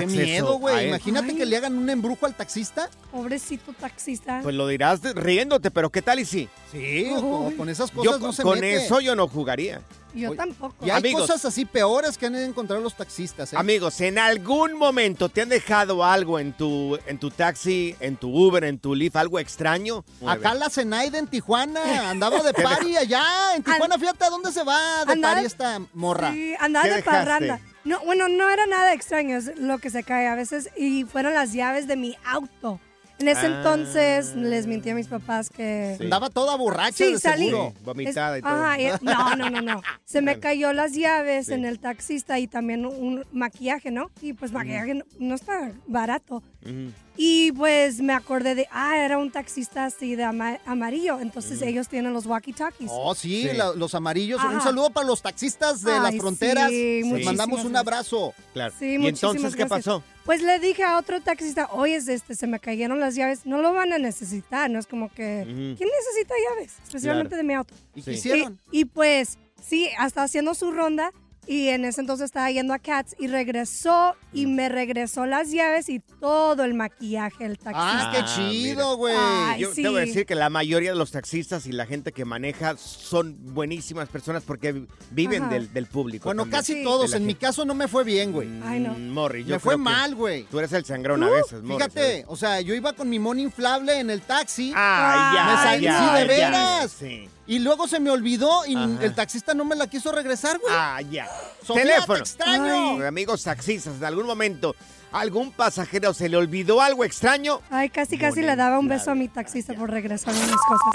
Qué 0.00 0.06
miedo, 0.06 0.58
güey. 0.58 0.88
Imagínate 0.88 1.30
Ay. 1.30 1.36
que 1.36 1.46
le 1.46 1.56
hagan 1.56 1.76
un 1.78 1.88
embrujo 1.90 2.26
al 2.26 2.34
taxista. 2.34 2.88
Pobrecito 3.12 3.72
taxista. 3.72 4.40
Pues 4.42 4.54
lo 4.54 4.66
dirás 4.68 5.02
de- 5.02 5.12
riéndote, 5.12 5.70
pero 5.70 5.90
¿qué 5.90 6.02
tal 6.02 6.18
y 6.20 6.24
sí? 6.24 6.48
Sí, 6.72 7.10
con, 7.20 7.52
con 7.56 7.68
esas 7.68 7.90
Yo 7.92 7.96
cosas 7.96 8.12
con, 8.18 8.22
no 8.22 8.32
se 8.32 8.42
con 8.42 8.54
mete. 8.60 8.84
eso 8.86 9.00
yo 9.00 9.14
no 9.14 9.28
jugaría. 9.28 9.80
Yo 10.14 10.28
Oye, 10.30 10.36
tampoco. 10.36 10.76
Y 10.86 10.90
hay 10.90 10.98
Amigos. 10.98 11.22
cosas 11.22 11.44
así 11.44 11.64
peores 11.64 12.16
que 12.16 12.26
han 12.26 12.36
encontrado 12.36 12.80
los 12.80 12.94
taxistas, 12.96 13.52
¿eh? 13.52 13.56
Amigos, 13.58 14.00
en 14.00 14.16
algún 14.20 14.74
momento 14.78 15.28
te 15.28 15.42
han 15.42 15.48
dejado 15.48 16.04
algo 16.04 16.38
en 16.38 16.52
tu, 16.52 16.96
en 17.08 17.18
tu 17.18 17.30
taxi, 17.30 17.96
en 17.98 18.16
tu 18.16 18.28
Uber, 18.28 18.62
en 18.62 18.78
tu 18.78 18.94
Lyft, 18.94 19.16
algo 19.16 19.40
extraño. 19.40 20.04
Mueve. 20.20 20.38
Acá 20.38 20.54
la 20.54 20.70
Zenaida 20.70 21.18
en 21.18 21.26
Tijuana 21.26 22.10
andaba 22.10 22.42
de 22.44 22.52
party 22.62 22.96
allá. 22.96 23.24
En 23.56 23.64
Tijuana, 23.64 23.98
fíjate 23.98 24.24
a 24.24 24.30
dónde 24.30 24.52
se 24.52 24.62
va 24.62 25.04
de 25.04 25.16
party 25.16 25.44
esta 25.46 25.80
morra. 25.94 26.30
Sí, 26.32 26.54
andaba 26.60 26.84
¿Qué 26.84 26.90
de 26.90 26.96
dejaste? 26.98 27.18
parranda. 27.18 27.60
No, 27.84 28.00
bueno, 28.04 28.28
no 28.28 28.48
era 28.48 28.66
nada 28.66 28.92
extraño, 28.94 29.36
es 29.36 29.58
lo 29.58 29.78
que 29.78 29.90
se 29.90 30.02
cae 30.02 30.26
a 30.26 30.34
veces. 30.34 30.70
Y 30.76 31.04
fueron 31.04 31.34
las 31.34 31.52
llaves 31.52 31.86
de 31.86 31.96
mi 31.96 32.16
auto. 32.24 32.80
En 33.20 33.28
ese 33.28 33.46
Ah. 33.46 33.56
entonces 33.58 34.34
les 34.34 34.66
mentí 34.66 34.90
a 34.90 34.94
mis 34.94 35.06
papás 35.06 35.48
que... 35.48 35.94
Sí. 35.98 36.04
Andaba 36.04 36.30
toda 36.30 36.56
borracha 36.56 37.04
Sí, 37.04 37.12
de 37.12 37.18
salí. 37.20 37.46
seguro. 37.46 37.72
Sí, 37.76 37.84
vomitada 37.84 38.38
y 38.38 38.42
todo. 38.42 38.50
Ajá, 38.52 38.80
y- 38.80 38.88
no, 39.02 39.36
no, 39.36 39.50
no, 39.50 39.60
no. 39.60 39.82
Se 40.04 40.20
me 40.20 40.40
cayó 40.40 40.72
las 40.72 40.94
llaves 40.94 41.46
Sí. 41.46 41.52
en 41.52 41.64
el 41.64 41.78
taxista 41.78 42.38
y 42.40 42.48
también 42.48 42.84
un 42.86 43.24
maquillaje, 43.32 43.92
¿no? 43.92 44.10
Y 44.20 44.32
pues 44.32 44.50
maquillaje 44.50 44.94
no, 44.94 45.04
no 45.20 45.34
está 45.36 45.70
barato. 45.86 46.42
Ujú. 46.64 46.90
Y 47.16 47.52
pues 47.52 48.00
me 48.00 48.12
acordé 48.12 48.56
de, 48.56 48.66
ah, 48.72 48.98
era 48.98 49.18
un 49.18 49.30
taxista 49.30 49.84
así 49.84 50.16
de 50.16 50.24
ama- 50.24 50.58
amarillo. 50.66 51.20
Entonces 51.20 51.62
ellos 51.62 51.88
tienen 51.88 52.12
los 52.12 52.26
walkie-talkies. 52.26 52.88
Oh, 52.90 53.14
sí, 53.14 53.42
Sí. 53.48 53.56
la- 53.56 53.72
los 53.74 53.94
amarillos. 53.94 54.42
Un 54.42 54.60
saludo 54.60 54.90
para 54.90 55.06
los 55.06 55.22
taxistas 55.22 55.82
de 55.82 55.92
las 56.00 56.16
fronteras. 56.16 56.70
sí, 56.70 56.96
Les 57.02 57.06
muchísimas 57.06 57.36
mandamos 57.36 57.64
un 57.64 57.76
abrazo. 57.76 58.34
Claro. 58.52 58.74
Sí, 58.78 58.96
¿Y 58.98 59.06
entonces 59.06 59.52
qué 59.54 59.64
gracias. 59.64 59.68
pasó? 59.84 60.02
Pues 60.24 60.42
le 60.42 60.58
dije 60.58 60.82
a 60.82 60.98
otro 60.98 61.20
taxista, 61.20 61.68
oye, 61.72 61.96
este, 61.96 62.34
se 62.34 62.46
me 62.46 62.58
cayeron 62.58 62.98
las 62.98 63.14
llaves, 63.14 63.44
no 63.46 63.58
lo 63.62 63.72
van 63.72 63.92
a 63.92 63.98
necesitar, 63.98 64.68
no 64.70 64.78
es 64.80 64.86
como 64.86 65.08
que. 65.12 65.42
¿quién 65.44 65.88
necesita 65.98 66.34
llaves? 66.50 66.72
Especialmente 66.82 67.28
Claro. 67.28 67.42
de 67.42 67.46
mi 67.46 67.54
auto. 67.54 67.74
¿Y 67.94 68.00
Sí. 68.00 68.04
qué 68.06 68.12
hicieron? 68.16 68.58
Y, 68.72 68.80
y, 68.80 68.84
pues, 68.86 69.38
sí, 69.62 69.88
hasta 69.98 70.22
haciendo 70.24 70.54
su 70.54 70.72
ronda 70.72 71.12
y 71.46 71.68
en 71.68 71.84
ese 71.84 72.00
entonces 72.00 72.26
estaba 72.26 72.50
yendo 72.50 72.72
a 72.74 72.78
Cats 72.78 73.14
y 73.18 73.26
regresó 73.26 74.14
y 74.32 74.46
Mm. 74.46 74.54
me 74.54 74.68
regresó 74.68 75.26
las 75.26 75.50
llaves 75.50 75.88
y 75.88 76.00
todo 76.00 76.64
el 76.64 76.74
maquillaje 76.74 77.44
del 77.44 77.58
taxista. 77.58 78.08
Ah, 78.08 78.10
qué 78.12 78.18
Ah, 78.18 78.34
chido, 78.36 78.96
güey. 78.96 79.14
Ay, 79.18 79.60
Yo 79.60 79.72
sí. 79.74 79.82
te 79.82 79.88
voy 79.88 79.98
a 80.02 80.04
decir 80.06 80.26
que 80.26 80.34
la 80.34 80.50
mayoría 80.50 80.90
de 80.92 80.96
los 80.98 81.10
taxistas 81.12 81.66
y 81.66 81.72
la 81.72 81.86
gente 81.86 82.12
que 82.12 82.24
maneja 82.24 82.76
son 82.76 83.36
buenísimas 83.54 84.08
personas 84.08 84.42
porque 84.44 84.86
viven 85.10 85.44
Ajá. 85.44 85.52
del, 85.54 85.72
del 85.72 85.86
público. 85.86 86.24
Bueno, 86.24 86.42
también. 86.42 86.60
casi 86.60 86.74
Sí. 86.74 86.84
todos. 86.84 87.12
En 87.14 87.26
mi 87.26 87.34
caso 87.34 87.64
no 87.64 87.74
me 87.74 87.88
fue 87.88 88.04
bien, 88.04 88.32
güey. 88.32 88.48
Ay, 88.64 88.80
no. 88.80 88.94
Mm, 88.94 89.08
Morri, 89.10 89.44
yo 89.44 89.54
Me 89.54 89.58
fue 89.60 89.76
mal, 89.76 90.14
güey. 90.14 90.44
Tú 90.44 90.58
eres 90.58 90.72
el 90.72 90.84
sangrón 90.84 91.22
a 91.22 91.28
veces, 91.30 91.62
Morri. 91.62 91.84
Fíjate, 91.84 92.24
o 92.28 92.36
sea, 92.36 92.60
yo 92.60 92.74
iba 92.74 92.92
con 92.94 93.08
mi 93.08 93.18
mono 93.18 93.40
inflable 93.40 93.98
en 94.00 94.10
el 94.10 94.20
taxi 94.22 94.72
Ay, 94.74 95.34
ya, 95.36 95.44
Me 95.44 95.62
salí, 95.62 95.82
ya, 95.84 95.98
sí, 95.98 96.04
de 96.14 96.20
ya, 96.20 96.26
veras. 96.50 96.90
Sí. 96.92 97.28
Y 97.46 97.58
luego 97.58 97.86
se 97.88 98.00
me 98.00 98.10
olvidó 98.10 98.64
y 98.66 98.74
Ajá. 98.76 98.88
el 99.02 99.14
taxista 99.14 99.54
no 99.54 99.64
me 99.64 99.76
la 99.76 99.86
quiso 99.86 100.12
regresar, 100.12 100.58
güey. 100.58 100.72
Ah, 100.76 101.00
ya. 101.02 101.28
Sofía, 101.64 101.82
Teléfono. 101.82 102.14
te 102.14 102.20
extraño. 102.20 102.96
Ay, 103.00 103.02
Amigos 103.06 103.42
taxistas, 103.42 103.94
en 103.96 104.04
algún 104.04 104.26
momento, 104.26 104.74
¿algún 105.12 105.52
pasajero 105.52 106.14
se 106.14 106.28
le 106.28 106.36
olvidó 106.36 106.80
algo 106.80 107.04
extraño? 107.04 107.60
Ay, 107.70 107.90
casi, 107.90 108.18
casi 108.18 108.42
le 108.42 108.56
daba 108.56 108.78
un 108.78 108.88
beso 108.88 109.10
a 109.10 109.14
mi 109.14 109.28
taxista 109.28 109.74
por 109.74 109.90
regresarme 109.90 110.40
mis 110.40 110.50
cosas. 110.50 110.94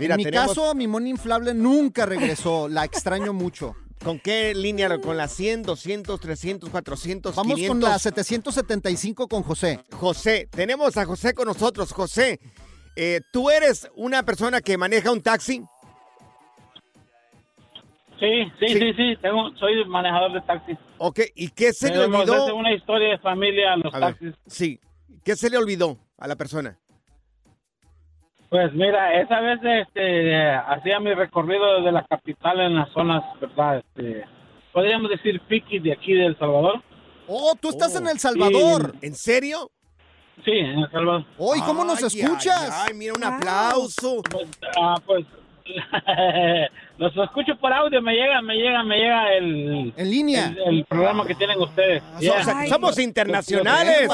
Mira, 0.00 0.14
en 0.14 0.18
mi 0.18 0.24
tenemos 0.24 0.48
caso, 0.48 0.74
mi 0.74 0.88
mono 0.88 1.06
inflable 1.06 1.54
nunca 1.54 2.04
regresó. 2.06 2.68
La 2.68 2.84
extraño 2.84 3.32
mucho. 3.32 3.76
con 4.02 4.18
qué 4.18 4.52
línea, 4.54 5.00
con 5.00 5.16
la 5.16 5.28
100, 5.28 5.62
200, 5.62 6.20
300, 6.20 6.68
400, 6.68 7.34
Vamos 7.36 7.54
500. 7.54 7.80
con 7.84 7.90
la 7.90 7.98
775 7.98 9.28
con 9.28 9.42
José. 9.42 9.80
José, 9.92 10.46
tenemos 10.50 10.94
a 10.98 11.06
José 11.06 11.32
con 11.32 11.46
nosotros. 11.46 11.90
José, 11.92 12.38
eh, 12.96 13.20
¿tú 13.32 13.48
eres 13.48 13.88
una 13.96 14.22
persona 14.24 14.60
que 14.60 14.76
maneja 14.76 15.10
un 15.10 15.22
taxi? 15.22 15.62
Sí, 18.20 18.44
sí, 18.60 18.68
Sí. 18.68 18.78
sí, 18.78 18.92
sí, 18.94 19.16
tengo, 19.20 19.50
soy 19.56 19.84
manejador 19.86 20.32
de 20.32 20.40
taxis. 20.42 20.78
Ok, 20.98 21.20
¿y 21.34 21.48
qué 21.50 21.72
se 21.72 21.90
le 21.90 21.98
olvidó? 22.04 22.54
una 22.54 22.72
historia 22.72 23.08
de 23.10 23.18
familia 23.18 23.72
a 23.72 23.76
los 23.76 23.94
A 23.94 23.98
ver, 23.98 24.08
taxis. 24.10 24.34
sí, 24.46 24.80
¿qué 25.24 25.34
se 25.36 25.50
le 25.50 25.58
olvidó 25.58 25.98
a 26.18 26.28
la 26.28 26.36
persona? 26.36 26.78
Pues 28.50 28.72
mira, 28.72 29.20
esa 29.20 29.40
vez 29.40 29.58
este, 29.64 30.46
hacía 30.54 31.00
mi 31.00 31.12
recorrido 31.12 31.78
desde 31.78 31.90
la 31.90 32.04
capital 32.04 32.60
en 32.60 32.76
las 32.76 32.88
zonas, 32.92 33.22
¿verdad? 33.40 33.78
Este, 33.78 34.24
podríamos 34.72 35.10
decir 35.10 35.40
piqui 35.48 35.80
de 35.80 35.92
aquí 35.92 36.12
de 36.12 36.26
El 36.26 36.38
Salvador. 36.38 36.80
Oh, 37.26 37.54
tú 37.60 37.70
estás 37.70 37.96
en 37.96 38.06
El 38.06 38.18
Salvador. 38.20 38.94
¿En 39.02 39.14
serio? 39.16 39.70
Sí, 40.44 40.52
en 40.52 40.78
El 40.80 40.90
Salvador. 40.92 41.24
Oh, 41.36 41.56
¿y 41.56 41.60
cómo 41.62 41.84
nos 41.84 42.00
Ay, 42.00 42.20
escuchas? 42.20 42.70
Ay, 42.70 42.88
ay, 42.90 42.94
mira, 42.96 43.14
un 43.16 43.24
aplauso. 43.24 44.22
Pues, 44.30 44.48
ah, 44.80 44.94
pues 45.04 45.26
los 46.98 47.16
escucho 47.16 47.56
por 47.56 47.72
audio, 47.72 48.02
me 48.02 48.14
llega, 48.14 48.42
me 48.42 48.54
llega, 48.54 48.82
me 48.82 48.96
llega 48.96 49.32
el... 49.34 49.92
En 49.96 50.10
línea. 50.10 50.46
El, 50.66 50.78
el 50.78 50.84
programa 50.84 51.26
que 51.26 51.34
tienen 51.34 51.58
ustedes. 51.60 52.02
Yeah. 52.20 52.44
sea, 52.44 52.66
somos 52.66 52.98
internacionales. 52.98 54.08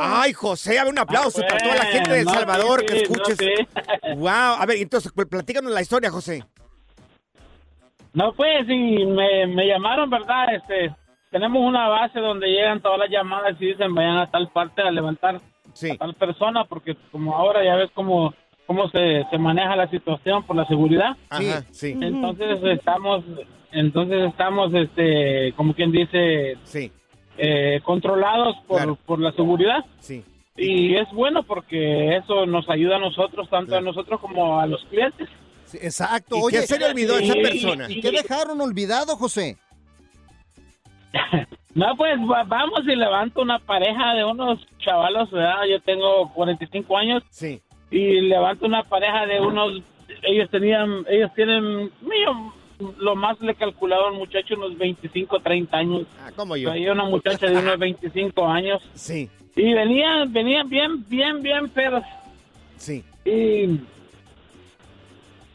Ay, 0.00 0.32
José, 0.32 0.78
a 0.78 0.84
ver, 0.84 0.92
un 0.92 0.98
aplauso 0.98 1.42
Ah, 1.42 1.46
para 1.48 1.60
toda 1.62 1.76
la 1.76 1.84
gente 1.86 2.10
de 2.12 2.18
El 2.20 2.24
no, 2.26 2.32
Salvador 2.34 2.80
sí, 2.80 2.86
que 2.86 2.92
sí, 2.92 3.02
escuches. 3.02 3.38
no, 3.40 3.46
sí. 3.46 4.14
Wow, 4.16 4.30
a 4.30 4.66
ver, 4.66 4.76
entonces, 4.78 5.12
pues, 5.14 5.26
platícanos 5.28 5.72
la 5.72 5.80
historia, 5.82 6.10
José. 6.10 6.44
No, 8.14 8.32
pues, 8.34 8.66
sí, 8.66 9.04
me, 9.06 9.46
me 9.46 9.66
llamaron, 9.66 10.10
¿verdad? 10.10 10.54
Este, 10.54 10.94
tenemos 11.30 11.62
una 11.62 11.88
base 11.88 12.20
donde 12.20 12.46
llegan 12.48 12.80
todas 12.80 12.98
las 12.98 13.10
llamadas 13.10 13.56
y 13.58 13.66
dicen 13.66 13.94
vayan 13.94 14.18
a 14.18 14.30
tal 14.30 14.48
parte 14.50 14.82
a 14.82 14.90
levantar 14.90 15.36
a 15.36 15.96
tal 15.98 16.14
persona, 16.14 16.64
porque 16.64 16.94
como 17.10 17.34
ahora 17.34 17.64
ya 17.64 17.74
ves 17.76 17.90
cómo, 17.94 18.34
cómo 18.74 18.88
se, 18.88 19.24
se 19.30 19.38
maneja 19.38 19.76
la 19.76 19.88
situación 19.90 20.42
por 20.44 20.56
la 20.56 20.64
seguridad. 20.66 21.16
Ajá, 21.28 21.64
sí. 21.70 21.94
Entonces 22.00 22.58
estamos, 22.62 23.22
entonces 23.70 24.28
estamos, 24.30 24.72
este, 24.72 25.52
como 25.56 25.74
quien 25.74 25.92
dice, 25.92 26.56
sí. 26.64 26.90
eh, 27.36 27.80
controlados 27.84 28.56
por, 28.66 28.96
por 28.98 29.18
la 29.20 29.32
seguridad. 29.32 29.84
Sí. 30.00 30.24
Y 30.56 30.94
es 30.96 31.10
bueno 31.12 31.42
porque 31.42 32.16
eso 32.16 32.46
nos 32.46 32.68
ayuda 32.70 32.96
a 32.96 33.00
nosotros, 33.00 33.48
tanto 33.50 33.76
a 33.76 33.80
nosotros 33.82 34.18
como 34.20 34.58
a 34.58 34.66
los 34.66 34.82
clientes. 34.86 35.28
Sí, 35.66 35.78
exacto. 35.80 36.36
¿Y 36.36 36.42
Oye, 36.42 36.60
qué 36.60 36.66
se 36.66 36.78
le 36.78 36.86
olvidó 36.86 37.16
a 37.16 37.20
esa 37.20 37.36
y- 37.36 37.42
persona? 37.42 37.86
¿Y 37.90 38.00
qué 38.00 38.10
dejaron 38.10 38.58
olvidado, 38.60 39.16
José? 39.16 39.56
No, 41.74 41.96
pues 41.96 42.18
va- 42.30 42.44
vamos 42.44 42.80
y 42.84 42.94
levanto 42.94 43.40
una 43.40 43.58
pareja 43.58 44.12
de 44.12 44.24
unos 44.26 44.60
chavalos, 44.78 45.30
¿verdad? 45.30 45.64
Yo 45.70 45.80
tengo 45.80 46.30
45 46.34 46.98
años. 46.98 47.22
Sí. 47.30 47.62
Y 47.92 48.22
levanto 48.22 48.66
una 48.66 48.82
pareja 48.82 49.26
de 49.26 49.38
unos, 49.40 49.82
ellos 50.22 50.50
tenían, 50.50 51.04
ellos 51.08 51.30
tienen, 51.34 51.90
mío, 52.00 52.52
lo 52.98 53.14
más 53.14 53.40
le 53.40 53.52
he 53.52 53.54
calculado 53.54 54.08
al 54.08 54.14
muchacho 54.14 54.54
unos 54.56 54.76
25, 54.76 55.40
30 55.40 55.76
años. 55.76 56.06
Ah, 56.20 56.30
como 56.34 56.56
yo. 56.56 56.70
Traía 56.70 56.92
una 56.92 57.04
muchacha 57.04 57.46
de 57.46 57.56
unos 57.56 57.78
25 57.78 58.46
años. 58.46 58.82
Sí. 58.94 59.28
Y 59.54 59.74
venían, 59.74 60.32
venían 60.32 60.68
bien, 60.68 61.04
bien, 61.08 61.42
bien 61.42 61.68
pedos. 61.68 62.02
Sí. 62.78 63.04
Y, 63.24 63.78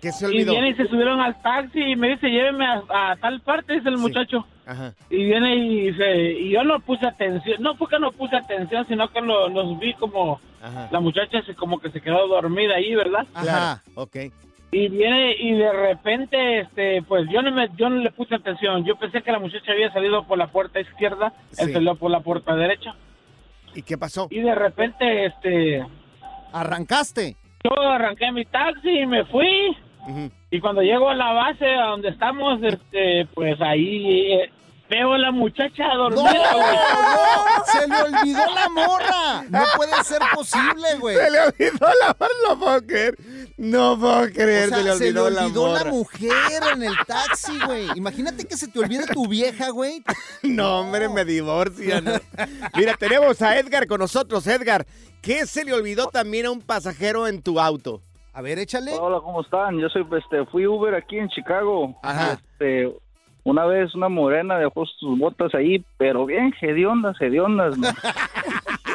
¿Qué 0.02 0.12
se 0.12 0.26
y 0.26 0.28
olvidó? 0.28 0.52
viene 0.54 0.70
y 0.70 0.74
se 0.76 0.88
subieron 0.88 1.20
al 1.20 1.42
taxi 1.42 1.82
y 1.82 1.96
me 1.96 2.10
dice, 2.10 2.30
lléveme 2.30 2.66
a, 2.66 2.84
a 3.12 3.16
tal 3.18 3.42
parte, 3.42 3.74
dice 3.74 3.90
el 3.90 3.98
muchacho. 3.98 4.46
Ajá. 4.66 4.94
Y 5.10 5.26
viene 5.26 5.56
y 5.56 5.92
dice, 5.92 6.32
y 6.34 6.50
yo 6.52 6.64
no 6.64 6.80
puse 6.82 7.06
atención, 7.08 7.62
no 7.64 7.76
fue 7.76 7.88
que 7.90 8.00
no 8.00 8.12
puse 8.12 8.36
atención, 8.36 8.86
sino 8.88 9.08
que 9.10 9.22
lo- 9.22 9.48
los 9.50 9.80
vi 9.80 9.94
como, 9.96 10.40
Ajá. 10.62 10.90
la 10.92 11.00
muchacha 11.00 11.42
se 11.44 11.56
como 11.56 11.80
que 11.80 11.90
se 11.90 12.02
quedó 12.02 12.28
dormida 12.28 12.76
ahí, 12.76 12.94
¿verdad? 12.96 13.26
Claro. 13.42 13.82
Ok. 13.96 14.16
Y 14.70 14.90
viene 14.90 15.34
y 15.40 15.54
de 15.54 15.72
repente, 15.72 16.60
este, 16.60 17.02
pues 17.04 17.26
yo 17.32 17.42
no 17.42 17.52
me, 17.52 17.70
yo 17.78 17.90
no 17.90 17.96
le 17.98 18.12
puse 18.12 18.36
atención, 18.36 18.84
yo 18.84 18.98
pensé 18.98 19.22
que 19.22 19.32
la 19.32 19.40
muchacha 19.40 19.72
había 19.72 19.92
salido 19.94 20.26
por 20.28 20.38
la 20.38 20.48
puerta 20.48 20.82
izquierda, 20.82 21.32
él 21.58 21.68
Sí. 21.68 21.74
salió 21.74 21.96
por 21.96 22.12
la 22.12 22.20
puerta 22.20 22.54
derecha. 22.54 22.94
¿Y 23.74 23.82
qué 23.84 23.98
pasó? 23.98 24.28
Y 24.30 24.42
de 24.42 24.54
repente, 24.54 25.26
este, 25.28 25.86
¿Arrancaste? 26.52 27.36
yo 27.64 27.82
arranqué 27.82 28.32
mi 28.32 28.46
taxi 28.46 28.90
y 29.00 29.06
me 29.06 29.24
fui. 29.26 29.76
Y 30.52 30.60
cuando 30.62 30.82
llego 30.82 31.10
a 31.10 31.16
la 31.16 31.34
base 31.34 31.66
a 31.66 31.88
donde 31.88 32.10
estamos, 32.10 32.60
este, 32.64 33.28
pues 33.34 33.60
ahí 33.62 34.32
eh, 34.34 34.52
veo 34.90 35.14
a 35.14 35.18
la 35.18 35.32
muchacha 35.32 35.84
dormida, 35.96 36.24
¡No! 36.24 36.58
güey. 36.58 36.78
¡No! 36.78 37.66
¡Se 37.66 37.88
le 37.88 38.02
olvidó 38.02 38.46
la 38.56 38.70
morra! 38.70 39.44
No 39.50 39.60
puede 39.76 40.04
ser 40.06 40.22
posible, 40.34 40.96
güey. 41.00 41.18
Se 41.18 41.30
le 41.32 41.40
olvidó 41.42 41.88
la 42.02 42.16
morra, 42.18 42.32
no 42.48 42.60
puedo 42.60 42.82
creer. 42.88 43.16
No 43.58 44.00
puedo 44.00 44.30
creer, 44.32 44.66
O 44.68 44.70
sea, 44.70 44.78
se 44.96 45.12
le 45.12 45.20
olvidó, 45.20 45.30
la, 45.30 45.48
morra. 45.50 45.92
mujer 45.92 46.62
en 46.74 46.84
el 46.84 46.94
taxi, 47.06 47.60
güey. 47.66 47.88
Imagínate 47.96 48.46
que 48.46 48.56
se 48.56 48.68
te 48.70 48.80
olvide 48.80 49.06
tu 49.08 49.28
vieja, 49.28 49.70
güey. 49.70 50.04
No, 50.44 50.80
hombre, 50.80 51.10
me 51.10 51.26
divorcian. 51.26 52.06
Mira, 52.76 52.96
tenemos 52.98 53.42
a 53.42 53.58
Edgar 53.58 53.88
con 53.88 54.00
nosotros. 54.00 54.48
Edgar, 54.48 54.86
¿qué 55.22 55.46
se 55.46 55.66
le 55.66 55.74
olvidó 55.74 56.08
también 56.08 56.46
a 56.46 56.52
un 56.52 56.62
pasajero 56.62 57.28
en 57.28 57.42
tu 57.42 57.60
auto? 57.60 58.02
A 58.38 58.42
ver, 58.44 58.60
échale. 58.60 58.94
Hola, 58.94 59.20
¿cómo 59.20 59.42
están? 59.42 59.80
Yo 59.80 59.90
soy, 59.90 60.06
este, 60.16 60.46
fui 60.46 60.68
Uber 60.68 60.94
aquí 60.94 61.18
en 61.18 61.28
Chicago. 61.30 61.96
Ajá. 62.04 62.34
Este, 62.34 62.88
una 63.44 63.66
vez 63.66 63.96
una 63.96 64.10
morena 64.10 64.60
dejó 64.60 64.86
sus 64.86 65.18
botas 65.18 65.56
ahí, 65.56 65.84
pero 65.98 66.28
bien 66.28 66.54
hediondas, 66.62 67.20
hediondas, 67.20 67.76
man. 67.80 67.96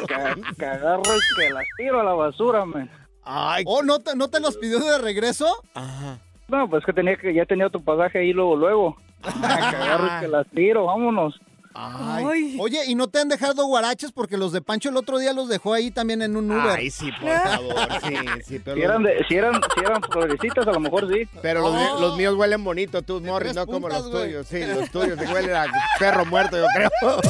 Ca- 0.07 0.35
que 0.57 0.65
agarro 0.65 1.01
y 1.03 1.35
que 1.45 1.49
las 1.53 1.65
tiro 1.75 1.99
a 1.99 2.05
la 2.05 2.13
basura, 2.13 2.63
man. 2.63 2.89
Ay. 3.25 3.65
Oh, 3.67 3.83
¿no 3.83 3.99
te, 3.99 4.15
¿no 4.15 4.29
te 4.29 4.39
los 4.39 4.55
pidió 4.55 4.79
de 4.79 4.97
regreso? 4.99 5.45
Ajá. 5.73 6.19
No, 6.47 6.69
pues 6.69 6.85
que 6.85 6.93
tenía 6.93 7.17
que, 7.17 7.33
ya 7.33 7.45
tenía 7.45 7.67
otro 7.67 7.81
pasaje 7.81 8.19
ahí 8.19 8.31
luego, 8.31 8.55
luego. 8.55 8.95
que 9.23 9.75
agarro 9.75 10.07
y 10.07 10.19
que 10.21 10.27
las 10.29 10.47
tiro, 10.51 10.85
vámonos. 10.85 11.37
Ay. 11.75 12.57
Oye, 12.59 12.85
¿y 12.87 12.95
no 12.95 13.07
te 13.07 13.19
han 13.19 13.29
dejado 13.29 13.65
guaraches? 13.65 14.11
Porque 14.11 14.37
los 14.37 14.51
de 14.51 14.61
Pancho 14.61 14.89
el 14.89 14.97
otro 14.97 15.17
día 15.19 15.33
los 15.33 15.49
dejó 15.49 15.73
ahí 15.73 15.91
también 15.91 16.21
en 16.21 16.35
un 16.35 16.51
Uber. 16.51 16.77
Ay, 16.77 16.89
sí, 16.91 17.09
por 17.19 17.29
favor. 17.43 17.75
Sí, 18.07 18.15
sí, 18.47 18.59
pero. 18.63 18.77
Si 18.77 18.83
eran, 18.83 19.03
de- 19.03 19.25
si 19.27 19.35
eran, 19.35 19.53
si 19.75 19.79
eran 19.83 20.01
progresitas, 20.01 20.67
a 20.67 20.71
lo 20.71 20.79
mejor 20.79 21.11
sí. 21.11 21.27
Pero 21.41 21.61
los, 21.99 22.17
míos 22.17 22.35
huelen 22.35 22.63
bonito, 22.63 23.01
tú, 23.01 23.19
Morris, 23.21 23.55
no 23.55 23.65
como 23.65 23.89
los 23.89 24.09
tuyos. 24.11 24.47
Sí, 24.47 24.63
los 24.65 24.89
tuyos 24.91 25.17
te 25.17 25.25
huelen 25.25 25.55
a 25.55 25.65
perro 25.99 26.25
muerto, 26.25 26.57
yo 26.57 26.65
creo. 26.75 26.89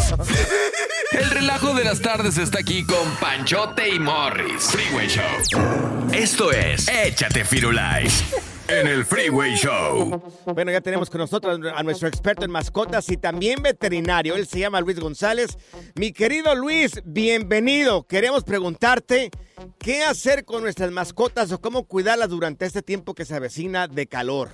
El 1.12 1.30
relajo 1.30 1.74
de 1.76 1.84
las 1.84 2.02
tardes 2.02 2.38
está 2.38 2.60
aquí 2.60 2.84
con 2.86 3.08
Panchote 3.20 3.88
y 3.90 4.00
Morris. 4.00 4.64
Freeway 4.64 5.08
Show. 5.08 6.10
Esto 6.12 6.52
es 6.52 6.88
Échate 6.88 7.46
Firulais 7.46 8.24
en 8.68 8.88
el 8.88 9.06
Freeway 9.06 9.56
Show. 9.56 10.22
Bueno, 10.54 10.72
ya 10.72 10.82
tenemos 10.82 11.10
con 11.10 11.20
nosotros 11.20 11.60
a 11.76 11.84
nuestro 11.84 12.08
experto 12.08 12.46
en 12.46 12.52
mascotas 12.52 13.10
y 13.10 13.18
también 13.18 13.62
veterinario. 13.62 14.36
Él 14.36 14.48
se 14.48 14.60
llama 14.60 14.80
Luis 14.82 15.00
González. 15.00 15.58
Mi 15.96 16.12
querido 16.14 16.56
Luis, 16.56 17.02
bienvenido. 17.06 18.04
Queremos 18.04 18.44
preguntarte 18.44 19.32
qué 19.80 20.04
hacer 20.04 20.46
con 20.46 20.64
nuestras 20.64 20.92
mascotas 20.92 21.52
o 21.52 21.60
cómo 21.60 21.84
cuidarlas 21.84 22.30
durante 22.30 22.66
este 22.66 22.82
tiempo 22.82 23.14
que 23.14 23.26
se 23.26 23.36
avecina 23.36 23.88
de 23.88 24.08
calor. 24.08 24.50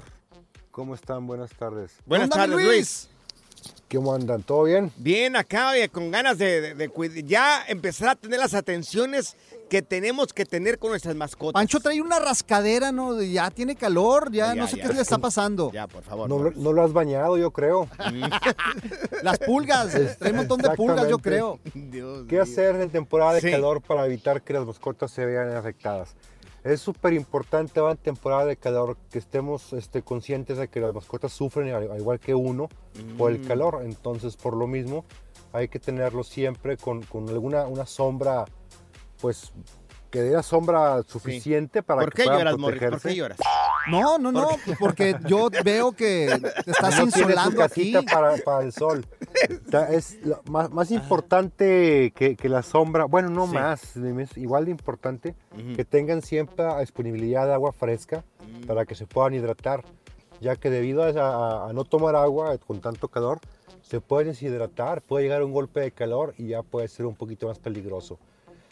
¿Cómo 0.72 0.96
están? 0.96 1.28
Buenas 1.28 1.52
tardes. 1.52 1.92
Buenas 2.06 2.30
tardes, 2.30 2.50
Luis. 2.66 3.10
¿Cómo 3.92 4.14
andan? 4.14 4.44
¿Todo 4.44 4.64
bien? 4.64 4.92
Bien, 4.98 5.36
acá 5.36 5.72
oye, 5.72 5.90
con 5.90 6.12
ganas 6.12 6.38
de, 6.38 6.76
de- 6.76 6.88
de 6.88 7.24
ya 7.24 7.64
empezar 7.68 8.10
a 8.10 8.16
tener 8.16 8.40
las 8.40 8.54
atenciones 8.54 9.36
que 9.70 9.82
tenemos 9.82 10.34
que 10.34 10.46
tener 10.46 10.80
con 10.80 10.90
nuestras 10.90 11.16
mascotas. 11.16 11.54
Pancho 11.54 11.80
trae 11.80 12.02
una 12.02 12.20
rascadera, 12.20 12.92
¿no? 12.92 13.22
Ya 13.22 13.50
tiene 13.52 13.76
calor, 13.76 14.32
ya, 14.32 14.48
Ya, 14.48 14.56
no 14.56 14.68
sé 14.68 14.78
ya. 14.78 14.88
qué 14.88 14.94
le 14.94 15.02
está 15.02 15.18
pasando. 15.20 15.72
Ya, 15.72 15.88
por 15.88 16.04
favor. 16.04 16.28
No, 16.28 16.40
lo- 16.40 16.52
no 16.52 16.74
lo 16.74 16.84
has 16.84 16.92
bañado, 16.92 17.38
yo 17.38 17.52
creo. 17.52 17.88
Las 19.24 19.40
pulgas, 19.40 19.92
trae 20.18 20.32
un 20.32 20.38
montón 20.38 20.60
de 20.62 20.70
pulgas, 20.72 21.08
yo 21.08 21.20
creo. 21.20 21.60
Dios 21.74 22.26
¿Qué 22.28 22.36
mío. 22.36 22.44
hacer 22.44 22.76
en 22.78 22.90
temporada 22.90 23.34
de 23.34 23.42
Sí. 23.42 23.52
calor 23.52 23.82
para 23.82 24.06
evitar 24.06 24.42
que 24.42 24.54
las 24.54 24.66
mascotas 24.66 25.12
se 25.12 25.26
vean 25.26 25.56
afectadas? 25.56 26.16
Es 26.64 26.82
súper 26.82 27.14
importante 27.14 27.80
ahora 27.80 27.94
en 27.94 27.98
temporada 28.00 28.46
de 28.46 28.58
calor 28.58 28.98
que 29.10 29.18
estemos 29.20 29.72
este, 29.74 30.02
conscientes 30.02 30.58
de 30.58 30.68
que 30.68 30.82
las 30.82 30.94
mascotas 30.94 31.32
sufren 31.32 31.74
al, 31.74 31.90
al 31.92 31.98
igual 32.00 32.20
que 32.20 32.36
uno 32.36 32.68
por 33.18 33.32
el 33.32 33.40
Mm. 33.40 33.48
calor. 33.48 33.82
Entonces, 33.84 34.36
por 34.36 34.56
lo 34.58 34.68
mismo, 34.68 35.06
hay 35.54 35.70
que 35.70 35.80
tenerlo 35.80 36.24
siempre 36.24 36.76
con, 36.78 37.02
con 37.04 37.30
alguna 37.30 37.64
una 37.66 37.86
sombra, 37.86 38.46
pues, 39.22 39.52
que 40.10 40.22
dé 40.22 40.32
la 40.32 40.42
sombra 40.42 41.04
suficiente 41.04 41.84
para 41.84 42.02
¿Por 42.02 42.12
que 42.12 42.18
qué 42.18 42.24
puedan 42.24 42.40
lloras, 42.40 42.58
Morris? 42.58 42.80
¿Por 42.80 42.90
protegerse. 42.90 43.10
qué 43.10 43.16
lloras? 43.16 43.38
No, 43.92 44.18
no, 44.18 44.32
no, 44.32 44.48
porque 44.80 45.16
yo 45.28 45.50
veo 45.64 45.92
que 45.92 46.28
te 46.66 46.72
estás 46.72 46.98
no 46.98 47.04
tiene 47.06 47.12
su 47.12 47.20
insolando 47.20 47.64
aquí. 47.64 47.94
para, 48.12 48.36
para 48.38 48.64
el 48.64 48.72
sol. 48.74 49.06
O 49.68 49.70
sea, 49.70 49.90
es 49.90 50.18
lo 50.26 50.42
más, 50.50 50.72
más 50.72 50.90
importante 50.92 52.12
que, 52.16 52.36
que 52.36 52.50
la 52.50 52.64
sombra, 52.64 53.06
bueno, 53.06 53.30
no 53.30 53.46
Sí. 53.48 53.54
más, 53.54 53.96
es 53.98 54.38
igual 54.38 54.66
de 54.66 54.72
importante 54.72 55.36
Ujú. 55.54 55.76
que 55.76 55.86
tengan 55.86 56.22
siempre 56.24 56.66
a 56.66 56.80
disponibilidad 56.80 57.46
de 57.46 57.54
agua 57.54 57.72
fresca 57.72 58.24
Mm. 58.48 58.66
para 58.66 58.86
que 58.86 58.96
se 58.96 59.06
puedan 59.06 59.34
hidratar, 59.36 59.84
ya 60.42 60.56
que 60.56 60.72
debido 60.72 61.04
a, 61.04 61.10
a- 61.10 61.70
a 61.70 61.74
no 61.74 61.84
tomar 61.84 62.16
agua 62.16 62.58
con 62.58 62.82
tanto 62.82 63.08
calor, 63.10 63.40
se 63.84 64.02
pueden 64.02 64.30
deshidratar, 64.30 65.02
puede 65.04 65.24
llegar 65.26 65.44
un 65.44 65.52
golpe 65.52 65.80
de 65.82 65.92
calor 65.92 66.34
y 66.38 66.48
ya 66.48 66.64
puede 66.64 66.88
ser 66.88 67.06
un 67.06 67.16
poquito 67.16 67.48
más 67.48 67.60
peligroso. 67.60 68.18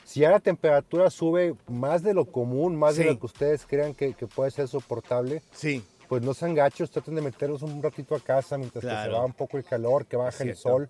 Si 0.07 0.21
ya 0.21 0.31
la 0.31 0.39
temperatura 0.39 1.09
sube 1.09 1.53
más 1.67 2.01
de 2.01 2.13
lo 2.13 2.23
común, 2.23 2.77
más 2.77 2.95
Sí. 2.95 3.03
de 3.03 3.09
lo 3.11 3.19
que 3.19 3.25
ustedes 3.25 3.65
crean 3.65 3.93
que, 3.93 4.13
que 4.13 4.25
puede 4.25 4.51
ser 4.51 4.69
soportable, 4.69 5.41
Sí. 5.51 5.83
pues 6.07 6.21
no 6.23 6.33
sean 6.33 6.53
gachos, 6.55 6.89
traten 6.89 7.15
de 7.15 7.21
meterlos 7.21 7.61
un 7.61 7.83
ratito 7.83 8.15
a 8.15 8.19
casa 8.21 8.57
mientras 8.57 8.85
que 8.85 8.89
se 8.89 9.09
va 9.09 9.25
un 9.25 9.33
poco 9.33 9.57
el 9.57 9.65
calor, 9.65 10.05
que 10.05 10.15
baja 10.15 10.45
el 10.45 10.55
sol, 10.55 10.89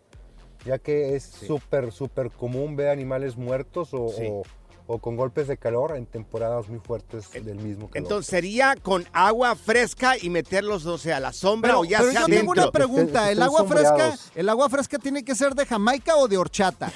ya 0.66 0.78
que 0.78 1.16
es 1.16 1.24
súper, 1.24 1.92
súper 1.92 2.30
común 2.30 2.76
ver 2.76 2.90
animales 2.90 3.36
muertos 3.38 3.90
o, 3.96 4.10
Sí. 4.10 4.28
o- 4.30 4.44
o 4.90 5.00
con 5.00 5.16
golpes 5.18 5.48
de 5.48 5.58
calor 5.58 5.98
en 5.98 6.06
temporadas 6.06 6.70
muy 6.70 6.80
fuertes 6.80 7.32
del 7.32 7.56
mismo 7.58 7.88
calor. 7.90 7.98
Entonces 7.98 8.30
sería 8.30 8.76
con 8.82 9.04
agua 9.14 9.56
fresca 9.56 10.14
y 10.22 10.30
meterlos, 10.30 10.86
no 10.86 11.00
sé, 11.00 11.12
a 11.12 11.20
la 11.20 11.34
sombra 11.34 11.72
Pero, 11.72 11.80
o 11.82 11.86
ya 11.86 11.98
pero 12.00 12.12
sea 12.12 12.22
yo 12.22 12.28
tengo 12.28 12.54
dentro. 12.54 12.64
una 12.64 12.72
pregunta. 12.72 13.20
Estén- 13.24 13.32
¿El 13.38 13.42
agua 13.42 13.66
fresca, 13.66 14.16
el 14.36 14.48
agua 14.50 14.70
fresca 14.70 15.00
tiene 15.00 15.26
que 15.26 15.34
ser 15.34 15.56
de 15.56 15.66
Jamaica 15.66 16.16
o 16.18 16.28
de 16.28 16.38
horchata? 16.38 16.92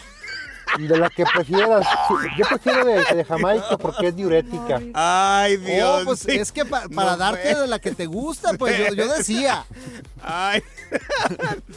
De 0.80 0.98
la 0.98 1.10
que 1.10 1.24
prefieras. 1.26 1.86
Yo 2.38 2.46
prefiero 2.48 2.86
de, 2.86 3.04
de 3.16 3.26
Jamaica 3.26 3.78
porque 3.78 4.08
es 4.08 4.16
diurética. 4.16 4.82
Ay, 4.94 5.58
Oh, 5.84 6.02
pues 6.06 6.26
es 6.28 6.52
que 6.52 6.64
pa- 6.66 6.88
para 6.94 7.12
No, 7.12 7.18
darte 7.18 7.56
de 7.56 7.68
la 7.68 7.80
que 7.80 7.92
te 7.92 8.06
gusta, 8.06 8.54
pues 8.54 8.78
yo, 8.78 8.94
yo 8.96 9.08
decía. 9.14 9.66
Ay, 10.24 10.62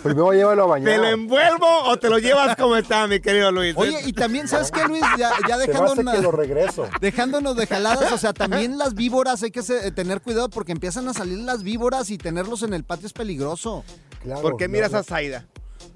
Primero 0.03 0.33
llévalo 0.33 0.73
a 0.73 0.77
¿te 0.79 0.85
lo 0.85 1.03
bañar. 1.03 1.13
envuelvo 1.13 1.67
o 1.85 1.97
te 1.99 2.09
lo 2.09 2.19
llevas 2.19 2.57
como 2.57 2.77
está, 2.77 3.07
mi 3.07 3.21
querido 3.21 3.51
Luis? 3.53 3.75
Oye, 3.77 3.99
y 4.05 4.13
también, 4.13 4.47
¿sabes 4.49 4.71
qué, 4.71 4.85
Luis? 4.85 5.03
Ya, 5.19 5.33
ya 5.49 5.57
dejándonos, 5.59 6.15
que 6.15 6.23
lo 6.23 6.31
regreso. 6.31 6.89
dejándonos 7.01 7.57
de 7.57 7.67
jaladas, 7.67 8.13
o 8.13 8.19
sea, 8.19 8.33
también 8.33 8.79
las 8.79 8.95
víboras 8.95 9.43
hay 9.43 9.51
que 9.51 9.63
se- 9.63 9.91
tener 9.93 10.21
cuidado 10.21 10.51
porque 10.51 10.73
empiezan 10.73 11.09
a 11.09 11.15
salir 11.15 11.39
las 11.39 11.63
víboras 11.63 12.11
y 12.11 12.19
tenerlos 12.19 12.63
en 12.63 12.75
el 12.75 12.85
patio 12.85 13.07
es 13.07 13.13
peligroso. 13.13 13.85
Claro, 14.23 14.43
¿Por 14.43 14.57
qué 14.57 14.69
miras 14.69 14.93
no. 14.93 14.99
a 14.99 15.03
Zaida? 15.03 15.47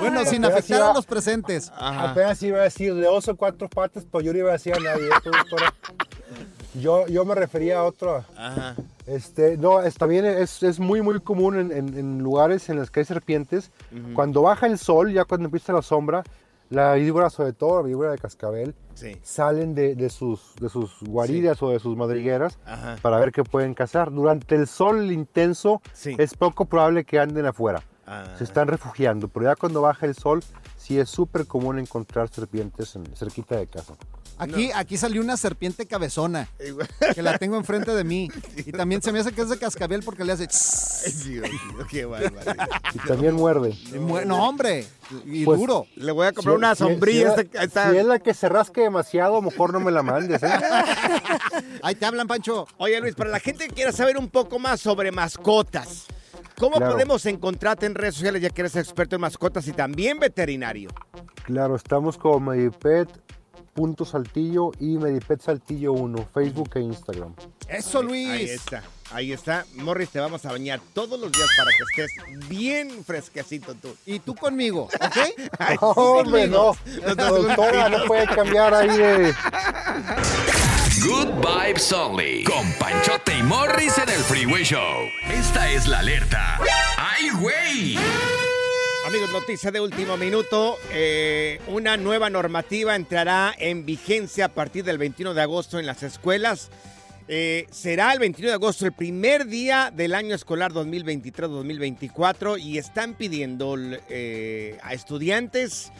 Bueno, 0.00 0.24
sin 0.24 0.44
afectar 0.44 0.82
a 0.82 0.92
los 0.92 1.06
presentes. 1.06 1.72
Apenas 1.76 2.42
iba 2.42 2.58
a 2.58 2.62
decir 2.62 2.94
de 2.94 3.06
oso 3.06 3.36
cuatro 3.36 3.68
patas, 3.68 4.04
pero 4.10 4.22
yo 4.22 4.32
no 4.32 4.38
iba 4.38 4.50
a 4.50 4.52
decir 4.52 4.74
a 4.74 4.78
nadie. 4.80 5.06
¿eh? 5.08 6.80
Yo, 6.80 7.06
yo 7.08 7.24
me 7.24 7.34
refería 7.34 7.78
a 7.80 7.84
otro. 7.84 8.24
Ajá. 8.36 8.76
Este, 9.06 9.56
no, 9.56 9.80
está 9.82 10.06
bien, 10.06 10.24
es, 10.26 10.62
es 10.62 10.78
muy, 10.78 11.00
muy 11.02 11.18
común 11.20 11.58
en, 11.58 11.72
en- 11.72 11.98
en 11.98 12.18
lugares 12.18 12.68
en 12.68 12.76
los 12.76 12.90
que 12.90 13.00
hay 13.00 13.06
serpientes. 13.06 13.70
Cuando 14.14 14.42
baja 14.42 14.66
el 14.66 14.78
sol, 14.78 15.12
ya 15.12 15.24
cuando 15.24 15.46
empieza 15.46 15.72
la 15.72 15.82
sombra, 15.82 16.22
la 16.70 16.92
víbora, 16.94 17.30
sobre 17.30 17.54
todo 17.54 17.80
la 17.80 17.88
víbora 17.88 18.10
de 18.12 18.18
cascabel, 18.18 18.74
Sí. 18.94 19.16
salen 19.22 19.74
de, 19.74 19.94
de 19.94 20.10
sus, 20.10 20.54
de 20.60 20.68
sus 20.68 21.00
guaridas 21.02 21.62
o 21.62 21.70
de 21.70 21.78
sus 21.78 21.96
madrigueras 21.96 22.58
Ajá. 22.66 22.96
para 23.00 23.18
ver 23.18 23.30
qué 23.32 23.44
pueden 23.44 23.72
cazar. 23.72 24.10
Durante 24.12 24.54
el 24.56 24.66
sol 24.66 25.10
intenso 25.12 25.80
Sí. 25.94 26.14
es 26.18 26.34
poco 26.34 26.66
probable 26.66 27.04
que 27.04 27.18
anden 27.18 27.46
afuera. 27.46 27.82
Ah. 28.10 28.34
Se 28.38 28.44
están 28.44 28.68
refugiando, 28.68 29.28
pero 29.28 29.46
ya 29.46 29.56
cuando 29.56 29.82
baja 29.82 30.06
el 30.06 30.14
sol, 30.14 30.42
sí 30.78 30.98
es 30.98 31.10
súper 31.10 31.46
común 31.46 31.78
encontrar 31.78 32.28
serpientes 32.30 32.96
en- 32.96 33.04
cerquita 33.14 33.56
de 33.56 33.66
casa. 33.66 33.94
Aquí, 34.40 34.70
aquí 34.72 34.96
salió 34.96 35.20
una 35.20 35.36
serpiente 35.36 35.84
cabezona 35.84 36.48
que 37.12 37.22
la 37.22 37.36
tengo 37.38 37.56
enfrente 37.56 37.92
de 37.92 38.04
mí. 38.04 38.30
Y 38.56 38.70
también 38.72 39.02
se 39.02 39.10
me 39.12 39.18
hace 39.18 39.32
que 39.32 39.42
es 39.42 39.48
de 39.48 39.58
cascabel 39.58 40.02
porque 40.04 40.24
le 40.24 40.32
hace... 40.32 40.44
Ay, 41.04 41.12
Dios 41.24 41.48
qué 41.90 42.04
barbaridad. 42.04 42.68
Y 42.94 42.98
también 43.06 43.34
muerde. 43.34 43.76
No, 44.24 44.48
hombre. 44.48 44.86
Y 45.26 45.44
Pues, 45.44 45.58
duro. 45.58 45.86
Le 45.96 46.12
voy 46.12 46.28
a 46.28 46.32
comprar 46.32 46.54
Si- 46.54 46.56
una 46.58 46.74
si- 46.76 46.84
sombrilla. 46.84 47.34
Si, 47.34 47.40
esta- 47.40 47.58
es- 47.58 47.64
esta- 47.66 47.90
si 47.90 47.96
es 47.98 48.06
la 48.06 48.18
que 48.20 48.32
se 48.32 48.48
rasque 48.48 48.80
demasiado, 48.82 49.32
a 49.38 49.40
lo 49.40 49.50
mejor 49.50 49.72
no 49.72 49.80
me 49.80 49.90
la 49.90 50.02
mandes. 50.04 50.40
¿eh? 50.42 50.48
Ahí 51.82 51.94
te 51.96 52.06
hablan, 52.06 52.26
Pancho. 52.28 52.66
Oye, 52.76 53.00
Luis, 53.00 53.14
para 53.14 53.30
la 53.30 53.40
gente 53.40 53.66
que 53.68 53.74
quiera 53.74 53.92
saber 53.92 54.16
un 54.18 54.28
poco 54.28 54.58
más 54.58 54.80
sobre 54.80 55.10
mascotas, 55.12 56.06
¿cómo 56.58 56.76
Claro. 56.76 56.92
podemos 56.92 57.24
encontrarte 57.26 57.86
en 57.86 57.94
redes 57.94 58.14
sociales 58.14 58.42
ya 58.42 58.50
que 58.50 58.62
eres 58.62 58.76
experto 58.76 59.14
en 59.16 59.20
mascotas 59.22 59.66
y 59.68 59.72
también 59.72 60.18
veterinario? 60.18 60.90
Claro, 61.44 61.76
estamos 61.76 62.18
con 62.18 62.44
Medipet. 62.44 63.08
Punto 63.78 64.04
Saltillo 64.04 64.72
y 64.80 64.98
Medipet 64.98 65.40
Saltillo 65.40 65.92
1, 65.92 66.30
Facebook 66.34 66.70
e 66.74 66.80
Instagram. 66.80 67.32
Eso, 67.68 68.02
Luis. 68.02 68.28
Ahí 68.28 68.44
está, 68.50 68.82
ahí 69.12 69.32
está. 69.32 69.66
Morris, 69.76 70.08
te 70.08 70.18
vamos 70.18 70.44
a 70.46 70.50
bañar 70.50 70.80
todos 70.92 71.20
los 71.20 71.30
días 71.30 71.46
para 71.56 71.70
que 71.70 72.02
estés 72.02 72.48
bien 72.48 73.04
fresquecito 73.04 73.76
tú. 73.76 73.94
Y 74.04 74.18
tú 74.18 74.34
conmigo, 74.34 74.88
¿ok? 75.00 75.16
Ay, 75.60 75.76
No, 75.80 75.90
hombre, 75.90 76.48
no. 76.48 76.76
Doctora, 77.14 77.88
no 77.88 78.04
puede 78.06 78.26
cambiar 78.26 78.74
ahí 78.74 78.88
de... 78.88 79.34
Good 81.00 81.28
Vibes 81.36 81.92
Only. 81.92 82.42
Con 82.42 82.72
Panchote 82.80 83.38
y 83.38 83.44
Morris 83.44 83.96
en 83.98 84.08
el 84.08 84.24
Freeway 84.24 84.64
Show. 84.64 85.04
Esta 85.30 85.70
es 85.70 85.86
la 85.86 86.00
alerta. 86.00 86.58
¡Ay, 86.96 87.30
güey! 87.30 87.96
Amigos, 89.08 89.32
noticia 89.32 89.70
de 89.70 89.80
último 89.80 90.18
minuto. 90.18 90.76
eh, 90.92 91.62
una 91.68 91.96
nueva 91.96 92.28
normativa 92.28 92.94
entrará 92.94 93.54
en 93.58 93.86
vigencia 93.86 94.44
a 94.44 94.48
partir 94.48 94.84
del 94.84 94.98
21 94.98 95.32
de 95.32 95.40
agosto 95.40 95.78
en 95.78 95.86
las 95.86 96.02
escuelas. 96.02 96.68
Eh, 97.26 97.66
será 97.70 98.12
el 98.12 98.18
21 98.18 98.50
de 98.50 98.54
agosto 98.54 98.84
el 98.84 98.92
primer 98.92 99.46
día 99.46 99.90
del 99.96 100.14
año 100.14 100.34
escolar 100.34 100.74
2023-2024 100.74 102.60
y 102.60 102.76
están 102.76 103.14
pidiendo 103.14 103.76
eh, 104.10 104.76
a 104.82 104.92
estudiantes 104.92 105.90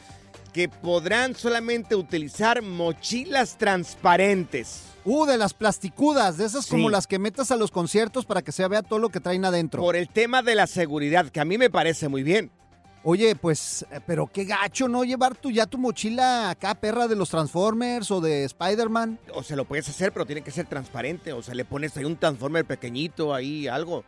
que 0.52 0.68
podrán 0.68 1.34
solamente 1.34 1.94
utilizar 1.96 2.60
mochilas 2.60 3.56
transparentes. 3.56 4.82
Uh, 5.06 5.24
de 5.24 5.38
las 5.38 5.54
plasticudas, 5.54 6.36
de 6.36 6.44
esas 6.44 6.66
como 6.66 6.90
las 6.90 7.06
que 7.06 7.18
metas 7.18 7.50
a 7.52 7.56
los 7.56 7.70
conciertos 7.70 8.26
para 8.26 8.42
que 8.42 8.52
se 8.52 8.68
vea 8.68 8.82
todo 8.82 8.98
lo 8.98 9.08
que 9.08 9.20
traen 9.20 9.46
adentro. 9.46 9.80
Por 9.80 9.96
el 9.96 10.10
tema 10.10 10.42
de 10.42 10.54
la 10.54 10.66
seguridad, 10.66 11.30
que 11.30 11.40
a 11.40 11.46
mí 11.46 11.56
me 11.56 11.70
parece 11.70 12.08
muy 12.08 12.22
bien. 12.22 12.50
Oye, 13.10 13.34
pues, 13.36 13.86
eh, 13.90 14.00
pero 14.06 14.26
qué 14.26 14.44
gacho, 14.44 14.86
¿no? 14.86 15.02
Llevar 15.02 15.34
tu, 15.34 15.50
ya 15.50 15.64
tu 15.64 15.78
mochila 15.78 16.50
acá, 16.50 16.74
perra 16.74 17.08
de 17.08 17.16
los 17.16 17.30
Transformers 17.30 18.10
o 18.10 18.20
de 18.20 18.44
Spider-Man. 18.44 19.18
O 19.32 19.42
sea, 19.42 19.56
lo 19.56 19.64
puedes 19.64 19.88
hacer, 19.88 20.12
pero 20.12 20.26
tiene 20.26 20.42
que 20.42 20.50
ser 20.50 20.66
transparente. 20.66 21.32
O 21.32 21.40
sea, 21.42 21.54
le 21.54 21.64
pones 21.64 21.96
ahí 21.96 22.04
un 22.04 22.18
transformer 22.18 22.66
pequeñito, 22.66 23.32
ahí 23.32 23.66
algo. 23.66 24.04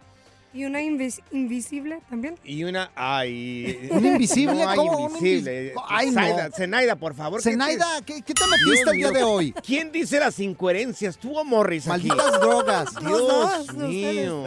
¿Y 0.53 0.65
una 0.65 0.83
invis- 0.83 1.23
invisible 1.31 2.01
también? 2.11 2.35
Y 2.45 2.65
una. 2.65 2.91
Ay. 2.97 3.89
¿Un 3.93 4.05
invisible? 4.05 4.65
No 4.65 4.75
¿Cómo 4.75 4.97
un 5.07 5.15
invisible. 5.17 5.75
invis- 5.75 5.83
Ay, 5.89 6.07
no. 6.11 6.13
Zenaida, 6.15 6.51
Zenaida, 6.51 6.97
por 6.97 7.15
favor. 7.15 7.39
¿qué 7.41 7.45
te- 7.45 7.51
Zenaida, 7.53 7.87
¿qué, 8.05 8.23
qué 8.23 8.35
te 8.35 8.43
Dios 8.45 8.51
metiste 8.67 8.91
el 8.91 8.97
día 8.97 9.11
mío, 9.11 9.19
de 9.19 9.23
hoy? 9.23 9.53
¿Quién 9.65 9.93
dice 9.93 10.19
las 10.19 10.41
incoherencias? 10.41 11.17
¿Tú 11.19 11.39
o 11.39 11.45
Morris 11.45 11.87
aquí? 11.89 12.09
Malditas 12.09 12.41
drogas. 12.41 12.95
Los 13.03 13.67
Dios 13.69 13.75
mío. 13.77 14.45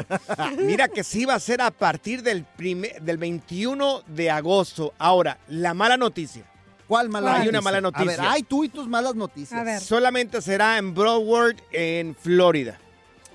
Mira 0.59 0.89
que 0.89 1.03
sí 1.05 1.23
va 1.23 1.35
a 1.35 1.39
ser 1.39 1.61
a 1.61 1.71
partir 1.71 2.21
del, 2.21 2.43
primer, 2.43 3.01
del 3.01 3.17
21 3.17 4.01
de 4.07 4.29
agosto. 4.29 4.93
Ahora, 4.97 5.37
la 5.47 5.73
mala 5.73 5.95
noticia. 5.95 6.43
¿Cuál 6.85 7.07
mala 7.07 7.27
Hay 7.31 7.37
noticia? 7.45 7.49
una 7.51 7.61
mala 7.61 7.77
A 7.77 7.81
noticia. 7.81 8.05
ver, 8.07 8.19
ay, 8.21 8.43
tú 8.43 8.65
y 8.65 8.69
tus 8.69 8.89
malas 8.89 9.15
noticias. 9.15 9.57
A 9.59 9.63
ver. 9.63 9.79
Solamente 9.79 10.41
será 10.41 10.77
en 10.77 10.93
Broward, 10.93 11.55
en 11.71 12.13
Florida. 12.13 12.77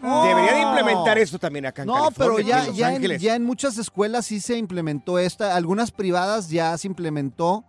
Oh. 0.03 0.25
Debería 0.27 0.55
de 0.55 0.61
implementar 0.63 1.19
eso 1.19 1.39
también 1.39 1.67
acá 1.67 1.83
en 1.83 1.89
No, 1.89 1.95
California, 1.95 2.15
pero 2.17 2.35
aquí 2.39 2.47
ya, 2.49 2.67
en 2.67 2.75
ya, 2.75 2.89
en, 2.91 2.95
Ángeles. 2.97 3.23
ya 3.23 3.35
en 3.35 3.45
muchas 3.45 3.79
escuelas 3.79 4.27
sí 4.27 4.41
se 4.41 4.57
implementó 4.57 5.19
esta, 5.19 5.57
algunas 5.57 5.91
privadas 5.91 6.49
ya 6.51 6.77
se 6.79 6.87
implementó 6.87 7.65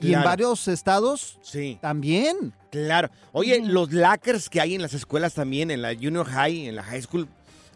y 0.00 0.12
en 0.14 0.22
varios 0.22 0.68
estados 0.68 1.38
Sí. 1.42 1.78
también. 1.80 2.52
Claro. 2.70 3.10
Oye, 3.32 3.60
los 3.62 3.92
lockers 3.92 4.48
que 4.50 4.60
hay 4.60 4.74
en 4.74 4.82
las 4.82 4.92
escuelas 4.94 5.34
también, 5.34 5.70
en 5.70 5.80
la 5.82 5.94
junior 5.94 6.26
high, 6.26 6.66
en 6.68 6.76
la 6.76 6.82
high 6.82 7.00
school. 7.02 7.28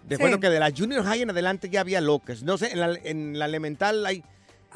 Recuerdo 0.09 0.37
Sí. 0.37 0.41
que 0.41 0.51
de 0.51 0.61
la 0.61 0.71
junior 0.77 1.05
high 1.05 1.23
en 1.23 1.31
adelante 1.31 1.69
ya 1.71 1.81
había 1.81 2.01
lockers. 2.01 2.43
No 2.43 2.59
sé, 2.59 2.73
en 2.73 2.81
la, 2.81 2.99
en 3.05 3.39
la 3.39 3.45
elemental 3.47 4.05
hay, 4.05 4.23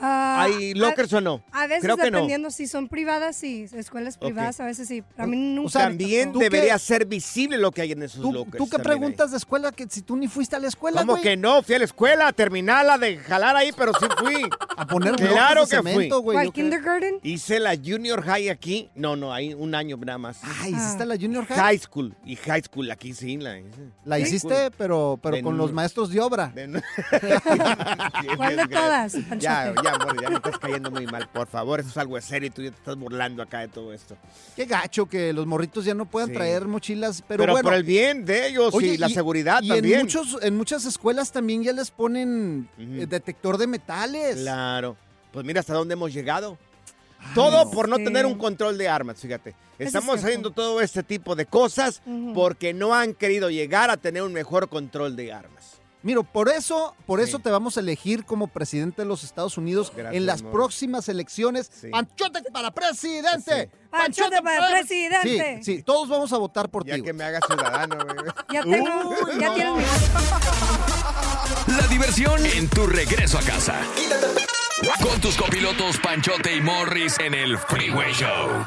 Ah, 0.00 0.42
hay 0.42 0.74
lockers 0.74 1.12
o 1.12 1.20
no. 1.20 1.42
A 1.52 1.66
veces 1.66 1.82
Creo 1.84 1.96
que 1.96 2.10
no. 2.10 2.18
dependiendo 2.18 2.50
si 2.50 2.66
son 2.66 2.88
privadas, 2.88 3.36
sí, 3.36 3.66
escuelas 3.72 4.18
privadas, 4.18 4.58
a 4.60 4.64
veces 4.66 4.88
sí. 4.88 5.02
A 5.16 5.26
mí 5.26 5.36
nunca 5.36 5.70
sea, 5.70 5.82
me 5.82 5.96
También 5.96 6.32
¿tú 6.32 6.38
debería 6.40 6.78
ser 6.78 7.06
visible 7.06 7.58
lo 7.58 7.70
que 7.70 7.82
hay 7.82 7.92
en 7.92 8.02
esos 8.02 8.20
¿Tú, 8.20 8.32
lockers. 8.32 8.56
tú 8.58 8.68
qué 8.68 8.78
preguntas 8.78 9.30
de 9.30 9.36
escuela 9.36 9.70
que 9.72 9.86
si 9.88 10.02
tú 10.02 10.16
ni 10.16 10.26
fuiste 10.28 10.56
a 10.56 10.58
la 10.58 10.68
escuela, 10.68 11.00
¿Cómo 11.02 11.12
güey? 11.12 11.22
que 11.22 11.36
no? 11.36 11.62
Fui 11.62 11.74
a 11.76 11.78
la 11.78 11.84
escuela 11.84 12.28
a 12.28 12.32
terminarla 12.32 12.98
de 12.98 13.18
jalar 13.18 13.54
ahí, 13.56 13.70
pero 13.76 13.92
sí 13.94 14.06
fui. 14.18 14.34
A 14.76 14.86
poner 14.88 15.14
Claro 15.14 15.66
que 15.68 15.76
fui. 15.80 15.92
cemento, 15.92 16.18
güey. 16.20 16.34
¿Cuál, 16.34 16.52
kindergarten? 16.52 17.20
Hice 17.22 17.60
la 17.60 17.76
junior 17.76 18.22
high 18.24 18.48
aquí. 18.48 18.90
No, 18.96 19.14
no, 19.14 19.32
hay 19.32 19.54
un 19.54 19.72
año 19.76 19.96
nada 19.98 20.18
más. 20.18 20.40
Ah, 20.42 20.68
¿hiciste 20.68 21.06
la 21.06 21.14
junior 21.16 21.46
high? 21.46 21.56
High 21.56 21.78
school. 21.78 22.16
Y 22.24 22.34
high 22.34 22.60
school 22.62 22.90
aquí 22.90 23.14
sí 23.14 23.36
la 23.36 23.56
hice. 23.60 23.68
La 24.04 24.18
hiciste, 24.18 24.48
school. 24.48 24.72
pero, 24.76 25.20
pero 25.22 25.36
De 25.36 25.42
con 25.44 25.56
los 25.56 25.72
maestros 25.72 26.10
de 26.10 26.20
obra. 26.20 26.48
De 26.48 26.66
no- 26.66 26.80
¿Cuál 28.36 28.56
de 28.56 28.66
todas? 28.66 29.16
Ya, 29.38 29.72
ya, 29.84 29.92
amor, 29.94 30.20
ya 30.20 30.30
me 30.30 30.36
estás 30.36 30.58
cayendo 30.58 30.90
muy 30.90 31.06
mal. 31.06 31.28
Por 31.28 31.46
favor, 31.46 31.78
eso 31.80 31.88
es 31.90 31.96
algo 31.96 32.16
de 32.16 32.22
serio 32.22 32.48
y 32.48 32.50
tú 32.50 32.62
ya 32.62 32.70
te 32.70 32.76
estás 32.76 32.96
burlando 32.96 33.42
acá 33.42 33.60
de 33.60 33.68
todo 33.68 33.92
esto. 33.92 34.16
Qué 34.56 34.64
gacho 34.64 35.06
que 35.06 35.32
los 35.32 35.46
morritos 35.46 35.84
ya 35.84 35.94
no 35.94 36.06
puedan 36.06 36.30
Sí. 36.30 36.34
traer 36.34 36.66
mochilas, 36.66 37.22
pero, 37.26 37.42
Pero, 37.42 37.52
bueno. 37.52 37.66
por 37.68 37.74
el 37.74 37.84
bien 37.84 38.24
de 38.24 38.48
ellos 38.48 38.74
Oye, 38.74 38.94
y 38.94 38.96
la 38.96 39.08
seguridad 39.08 39.60
y 39.62 39.68
también. 39.68 40.00
En, 40.00 40.06
muchos, 40.06 40.38
en 40.42 40.56
muchas 40.56 40.84
escuelas 40.84 41.30
también 41.30 41.62
ya 41.62 41.72
les 41.72 41.90
ponen 41.90 42.68
eh, 42.78 43.06
detector 43.08 43.58
de 43.58 43.66
metales. 43.66 44.36
Claro. 44.36 44.96
Pues 45.32 45.44
mira 45.44 45.60
hasta 45.60 45.74
dónde 45.74 45.92
hemos 45.94 46.12
llegado. 46.12 46.58
Todo 47.34 47.70
por 47.70 47.88
no 47.88 47.96
tener 47.96 48.26
un 48.26 48.36
control 48.36 48.76
de 48.76 48.88
armas, 48.88 49.18
fíjate. 49.18 49.54
es 49.78 49.86
Estamos 49.86 50.22
haciendo 50.22 50.50
todo 50.50 50.80
este 50.82 51.02
tipo 51.02 51.34
de 51.34 51.46
cosas 51.46 52.02
porque 52.34 52.74
no 52.74 52.94
han 52.94 53.14
querido 53.14 53.48
llegar 53.50 53.90
a 53.90 53.96
tener 53.96 54.22
un 54.22 54.32
mejor 54.32 54.68
control 54.68 55.16
de 55.16 55.32
armas. 55.32 55.73
Mira, 56.04 56.22
por 56.22 56.48
eso, 56.48 56.94
por 57.06 57.18
Sí. 57.20 57.28
eso 57.28 57.38
te 57.40 57.50
vamos 57.50 57.76
a 57.76 57.80
elegir 57.80 58.24
como 58.24 58.46
presidente 58.46 59.02
de 59.02 59.08
los 59.08 59.24
Estados 59.24 59.56
Unidos 59.58 59.90
Gracias, 59.96 60.14
en 60.14 60.26
las 60.26 60.40
amor. 60.42 60.52
próximas 60.52 61.08
elecciones. 61.08 61.68
Sí. 61.80 61.88
¡Panchote 61.88 62.42
para 62.52 62.70
presidente! 62.70 63.70
Sí. 63.72 63.78
¡Panchote 63.90 64.42
para 64.42 64.68
pre- 64.68 64.78
presidente! 64.80 65.60
Sí, 65.62 65.76
sí, 65.78 65.82
todos 65.82 66.08
vamos 66.08 66.32
a 66.32 66.38
votar 66.38 66.68
por 66.68 66.84
Ya 66.84 66.94
ti. 66.96 67.00
que 67.02 67.12
güey. 67.12 67.14
me 67.18 67.24
haga 67.24 67.40
ciudadano, 67.46 67.96
güey. 67.96 68.16
Ya 68.52 68.62
tengo, 68.62 69.08
Uy, 69.08 69.40
ya 69.40 69.48
no. 69.48 69.54
tienes 69.54 69.74
mi. 69.76 69.84
La 71.78 71.86
diversión 71.88 72.44
en 72.46 72.68
tu 72.68 72.86
regreso 72.86 73.38
a 73.38 73.42
casa. 73.42 73.80
Con 75.02 75.18
tus 75.22 75.36
copilotos 75.36 75.96
Panchote 75.98 76.54
y 76.54 76.60
Morris 76.60 77.18
en 77.18 77.32
el 77.34 77.56
Freeway 77.58 78.12
Show. 78.12 78.66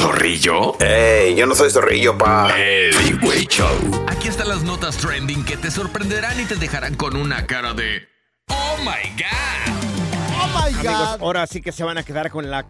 ¿Zorrillo? 0.00 0.80
¡Ey! 0.80 1.34
Yo 1.34 1.44
no 1.44 1.54
soy 1.54 1.70
zorrillo, 1.70 2.16
pa. 2.16 2.58
El 2.58 2.94
Freeway 2.94 3.44
Show. 3.44 3.68
Aquí 4.08 4.28
están 4.28 4.48
las 4.48 4.62
notas 4.62 4.96
trending 4.96 5.44
que 5.44 5.58
te 5.58 5.70
sorprenderán 5.70 6.40
y 6.40 6.46
te 6.46 6.56
dejarán 6.56 6.94
con 6.94 7.16
una 7.16 7.46
cara 7.46 7.74
de. 7.74 8.08
¡Oh 8.48 8.78
my 8.78 9.10
God! 9.18 10.38
¡Oh 10.40 10.48
my 10.48 10.72
God! 10.72 10.86
Amigos, 10.86 11.20
ahora 11.20 11.46
sí 11.46 11.60
que 11.60 11.70
se 11.70 11.84
van 11.84 11.98
a 11.98 12.02
quedar 12.02 12.30
con 12.30 12.50
la 12.50 12.64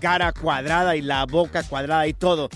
cara 0.00 0.30
cuadrada 0.30 0.94
y 0.94 1.02
la 1.02 1.26
boca 1.26 1.64
cuadrada 1.64 2.06
y 2.06 2.14
todo. 2.14 2.48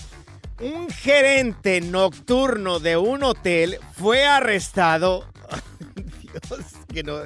Un 0.61 0.89
gerente 0.89 1.81
nocturno 1.81 2.79
de 2.79 2.95
un 2.95 3.25
hotel 3.25 3.79
fue 3.97 4.25
arrestado. 4.25 5.25
Dios, 6.21 6.61
que 6.87 7.03
no, 7.03 7.17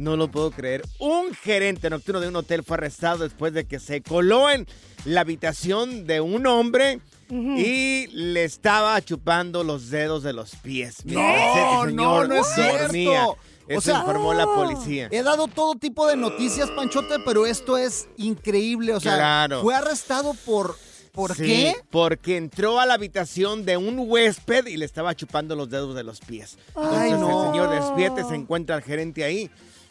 no 0.00 0.16
lo 0.16 0.30
puedo 0.30 0.50
creer. 0.50 0.82
Un 0.98 1.32
gerente 1.34 1.88
nocturno 1.90 2.20
de 2.20 2.28
un 2.28 2.36
hotel 2.36 2.62
fue 2.64 2.76
arrestado 2.76 3.18
después 3.24 3.52
de 3.52 3.64
que 3.66 3.78
se 3.78 4.02
coló 4.02 4.50
en 4.50 4.66
la 5.04 5.20
habitación 5.22 6.06
de 6.06 6.20
un 6.20 6.46
hombre 6.46 7.00
y 7.30 8.08
le 8.08 8.42
estaba 8.44 9.00
chupando 9.02 9.62
los 9.62 9.90
dedos 9.90 10.22
de 10.24 10.32
los 10.32 10.56
pies. 10.56 11.04
No, 11.04 11.20
Ese 11.20 11.52
señor 11.52 11.92
no, 11.92 12.24
no 12.26 12.34
es 12.34 12.56
dormía. 12.56 12.88
cierto. 12.90 13.36
Eso 13.68 13.92
informó 13.96 14.34
la 14.34 14.46
policía. 14.46 15.08
He 15.12 15.22
dado 15.22 15.46
todo 15.46 15.76
tipo 15.76 16.08
de 16.08 16.16
noticias, 16.16 16.68
Panchote, 16.72 17.16
pero 17.24 17.46
esto 17.46 17.78
es 17.78 18.08
increíble. 18.16 18.94
O 18.94 18.98
sea, 19.00 19.14
Claro. 19.14 19.62
fue 19.62 19.74
arrestado 19.76 20.34
por. 20.44 20.76
¿Por 21.12 21.34
Sí, 21.34 21.42
qué? 21.44 21.74
Porque 21.90 22.36
entró 22.36 22.78
a 22.78 22.86
la 22.86 22.94
habitación 22.94 23.64
de 23.64 23.76
un 23.76 23.96
huésped 23.98 24.66
y 24.66 24.76
le 24.76 24.84
estaba 24.84 25.14
chupando 25.16 25.56
los 25.56 25.68
dedos 25.68 25.94
de 25.96 26.04
los 26.04 26.20
pies. 26.20 26.56
Ay, 26.76 27.10
Entonces 27.10 27.18
no. 27.18 27.44
el 27.46 27.50
señor 27.50 27.70
despierta 27.70 28.20
y 28.20 28.24
se 28.24 28.34
encuentra 28.36 28.76
al 28.76 28.82
gerente 28.82 29.24
ahí. 29.24 29.50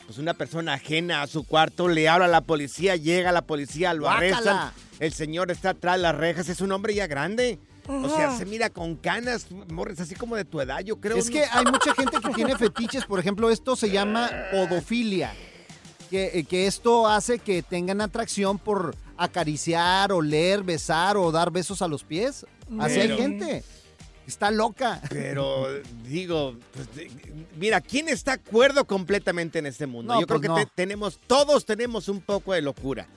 Pues 0.10 0.17
una 0.17 0.34
persona 0.34 0.74
ajena 0.74 1.22
a 1.22 1.28
su 1.28 1.43
cuarto 1.43 1.88
le 1.88 2.10
habla 2.10 2.26
a 2.26 2.30
la 2.30 2.41
policía, 2.41 2.95
llega 2.95 3.32
la 3.32 3.43
policía, 3.43 3.93
lo 3.93 4.10
arrestan. 4.10 4.72
El 5.00 5.13
señor 5.13 5.52
está 5.52 5.69
atrás 5.69 5.98
de 5.98 6.02
las 6.02 6.15
rejas, 6.15 6.50
es 6.50 6.62
un 6.62 6.72
hombre 6.72 6.95
ya 6.95 7.06
grande. 7.06 7.60
O 7.88 8.10
sea, 8.10 8.36
se 8.36 8.48
mira 8.48 8.72
con 8.72 8.95
canas, 8.95 9.45
Morris, 9.69 10.00
así 10.00 10.15
como 10.15 10.36
de 10.36 10.45
tu 10.45 10.62
edad, 10.62 10.80
yo 10.80 11.00
creo. 11.00 11.15
Es 11.15 11.30
que 11.30 11.43
hay 11.43 11.63
mucha 11.63 11.93
gente 11.93 12.17
que 12.26 12.30
tiene 12.34 12.58
fetiches, 12.58 13.06
por 13.06 13.19
ejemplo, 13.19 13.52
esto 13.52 13.76
se 13.76 13.91
llama 13.91 14.32
podofilia, 14.52 15.32
que, 16.10 16.39
eh, 16.39 16.43
que 16.43 16.65
esto 16.65 17.06
hace 17.06 17.38
que 17.38 17.62
tengan 17.62 18.02
atracción 18.02 18.58
por 18.58 18.95
acariciar, 19.15 20.12
oler, 20.12 20.63
besar 20.63 21.17
o 21.17 21.32
dar 21.32 21.52
besos 21.52 21.84
a 21.84 21.88
los 21.88 22.04
pies. 22.04 22.48
Así 22.80 23.00
hay 23.00 23.15
gente. 23.15 23.63
Está 24.29 24.51
loca. 24.51 25.01
Pero 25.09 25.65
digo, 26.03 26.55
pues, 26.71 26.95
de- 26.95 27.09
mira, 27.57 27.81
¿quién 27.81 28.07
está 28.09 28.37
de 28.37 28.41
acuerdo 28.47 28.85
completamente 28.85 29.57
en 29.57 29.65
este 29.65 29.87
mundo? 29.87 30.13
No, 30.13 30.21
Yo 30.21 30.27
creo 30.27 30.39
pues 30.39 30.41
que 30.43 30.47
no. 30.49 30.55
te- 30.67 30.71
tenemos, 30.75 31.19
todos 31.25 31.65
tenemos 31.65 32.07
un 32.09 32.21
poco 32.21 32.53
de 32.53 32.61
locura, 32.61 33.07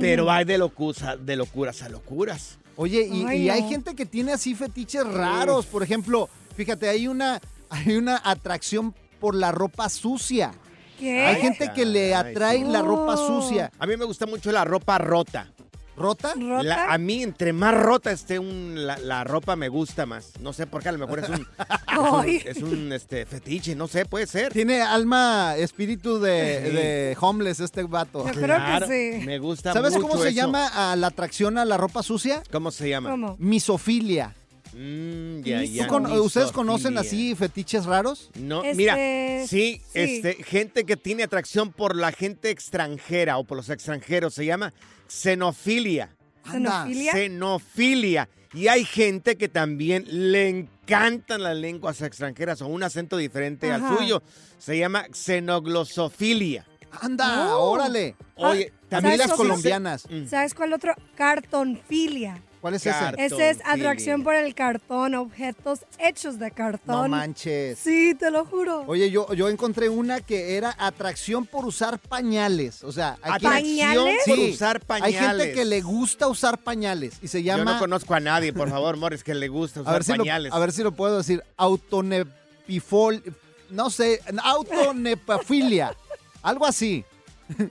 pero 0.00 0.22
Ujú. 0.24 0.32
hay 0.32 0.44
de 0.46 0.56
locuras, 0.56 1.18
de 1.24 1.36
locuras 1.36 1.82
a 1.82 1.90
locuras. 1.90 2.56
Oye, 2.76 3.06
y, 3.06 3.24
Ay, 3.26 3.42
y 3.42 3.50
hay 3.50 3.62
no. 3.62 3.68
gente 3.68 3.94
que 3.94 4.06
tiene 4.06 4.32
así 4.32 4.54
fetiches 4.54 5.06
raros. 5.06 5.66
Por 5.66 5.82
ejemplo, 5.82 6.30
fíjate, 6.56 6.88
hay 6.88 7.08
una, 7.08 7.42
hay 7.68 7.96
una 7.96 8.20
atracción 8.24 8.94
por 9.20 9.34
la 9.34 9.52
ropa 9.52 9.90
sucia. 9.90 10.54
¿Qué? 10.98 11.20
Hay 11.26 11.42
gente 11.42 11.72
que 11.74 11.84
le 11.84 12.14
atrae 12.14 12.58
sí. 12.58 12.64
la 12.64 12.80
ropa 12.80 13.18
sucia. 13.18 13.70
A 13.78 13.86
mí 13.86 13.96
me 13.98 14.06
gusta 14.06 14.24
mucho 14.24 14.50
la 14.50 14.64
ropa 14.64 14.96
rota. 14.96 15.52
¿Rota? 15.96 16.34
La- 16.36 16.92
a 16.92 16.98
mí, 16.98 17.22
entre 17.22 17.52
más 17.52 17.72
rota 17.74 18.10
esté 18.10 18.38
un, 18.38 18.86
la, 18.86 18.98
la 18.98 19.22
ropa, 19.24 19.54
me 19.54 19.68
gusta 19.68 20.06
más. 20.06 20.32
No 20.40 20.52
sé 20.52 20.66
por 20.66 20.82
qué, 20.82 20.88
a 20.88 20.92
lo 20.92 20.98
mejor 20.98 21.20
es 21.20 21.28
un, 21.28 21.34
es 21.92 21.98
un, 21.98 22.20
Ay. 22.20 22.42
es 22.44 22.56
un, 22.62 22.92
este, 22.92 23.24
fetiche, 23.26 23.74
no 23.76 23.86
sé, 23.86 24.04
puede 24.04 24.26
ser. 24.26 24.52
Tiene 24.52 24.82
alma, 24.82 25.54
espíritu 25.56 26.18
de, 26.18 26.62
Sí. 26.64 26.70
de 26.76 27.16
homeless 27.20 27.60
este 27.60 27.84
vato. 27.84 28.26
Yo 28.26 28.32
creo 28.32 28.58
que 28.80 29.18
sí. 29.20 29.24
Me 29.26 29.38
gusta 29.38 29.72
¿Sabes 29.72 29.92
mucho 29.94 30.08
cómo 30.08 30.20
se 30.22 30.30
eso. 30.30 30.36
llama 30.36 30.66
a 30.92 30.96
la 30.96 31.06
atracción 31.06 31.58
a 31.58 31.64
la 31.64 31.76
ropa 31.76 32.02
sucia? 32.02 32.42
¿Cómo 32.50 32.70
se 32.72 32.88
llama? 32.88 33.10
¿Cómo? 33.10 33.36
Misofilia. 33.38 34.34
Mm, 34.76 35.42
ya, 35.42 35.60
¿Tú 35.60 35.64
ya, 35.66 35.86
con- 35.86 36.06
¿Ustedes 36.18 36.50
conocen 36.50 36.98
así 36.98 37.36
fetiches 37.36 37.84
raros? 37.86 38.30
No, 38.34 38.64
Este, 38.64 38.76
mira, 38.76 38.96
sí, 38.96 39.46
sí. 39.46 39.80
este, 39.94 40.34
gente 40.42 40.82
que 40.84 40.96
tiene 40.96 41.22
atracción 41.22 41.70
por 41.72 41.94
la 41.94 42.10
gente 42.10 42.50
extranjera 42.50 43.38
o 43.38 43.44
por 43.44 43.56
los 43.56 43.70
extranjeros, 43.70 44.34
se 44.34 44.44
llama 44.44 44.72
xenofilia. 45.08 46.14
¿Xenofilia? 46.50 47.12
Xenofilia. 47.12 48.28
Y 48.52 48.68
hay 48.68 48.84
gente 48.84 49.36
que 49.36 49.48
también 49.48 50.04
le 50.06 50.48
encantan 50.48 51.42
las 51.42 51.56
lenguas 51.56 52.00
extranjeras 52.02 52.62
o 52.62 52.66
un 52.68 52.82
acento 52.82 53.16
diferente 53.16 53.72
Ajá. 53.72 53.88
al 53.88 53.98
suyo. 53.98 54.22
Se 54.58 54.78
llama 54.78 55.06
xenoglosofilia. 55.12 56.64
Anda, 57.00 57.56
Oh. 57.56 57.72
órale. 57.72 58.14
Oye, 58.36 58.72
Ah, 58.72 58.86
también 58.88 59.16
¿sabes 59.16 59.28
las 59.28 59.36
colombianas. 59.36 60.06
¿Sabes 60.28 60.54
cuál 60.54 60.72
otro? 60.72 60.94
Cartonfilia. 61.16 62.40
¿Cuál 62.64 62.72
es 62.76 62.86
ese? 62.86 62.96
Ese 63.18 63.50
es 63.50 63.58
atracción 63.66 64.22
por 64.24 64.34
el 64.34 64.54
cartón, 64.54 65.14
objetos 65.16 65.80
hechos 65.98 66.38
de 66.38 66.50
cartón. 66.50 66.96
No 66.96 67.08
manches. 67.08 67.78
Sí, 67.78 68.14
te 68.18 68.30
lo 68.30 68.46
juro. 68.46 68.84
Oye, 68.86 69.10
yo, 69.10 69.30
yo 69.34 69.50
encontré 69.50 69.90
una 69.90 70.22
que 70.22 70.56
era 70.56 70.74
atracción 70.78 71.44
por 71.44 71.66
usar 71.66 71.98
pañales. 71.98 72.82
O 72.82 72.90
sea, 72.90 73.18
hay 73.20 73.32
quien- 73.38 73.84
Atracción 73.84 74.08
por 74.26 74.38
usar 74.38 74.80
Hay 74.88 75.12
gente 75.12 75.18
pañales. 75.20 75.54
que 75.54 75.64
le 75.66 75.82
gusta 75.82 76.26
usar 76.26 76.56
pañales 76.56 77.18
y 77.20 77.28
se 77.28 77.42
Yo 77.42 77.54
llama. 77.54 77.74
no 77.74 77.78
conozco 77.78 78.14
a 78.14 78.20
nadie, 78.20 78.54
por 78.54 78.70
favor, 78.70 78.96
Morris, 78.96 79.22
que 79.22 79.34
le 79.34 79.48
gusta 79.48 79.80
a, 79.80 79.82
usar 79.82 79.92
ver 79.92 80.04
si 80.04 80.12
lo, 80.12 80.18
pañales. 80.24 80.50
a 80.54 80.58
ver 80.58 80.72
si 80.72 80.82
lo 80.82 80.92
puedo 80.92 81.18
decir. 81.18 81.44
Autonepifol. 81.58 83.22
No 83.68 83.90
sé, 83.90 84.22
autonepafilia. 84.42 85.94
Algo 86.42 86.64
así. 86.64 87.04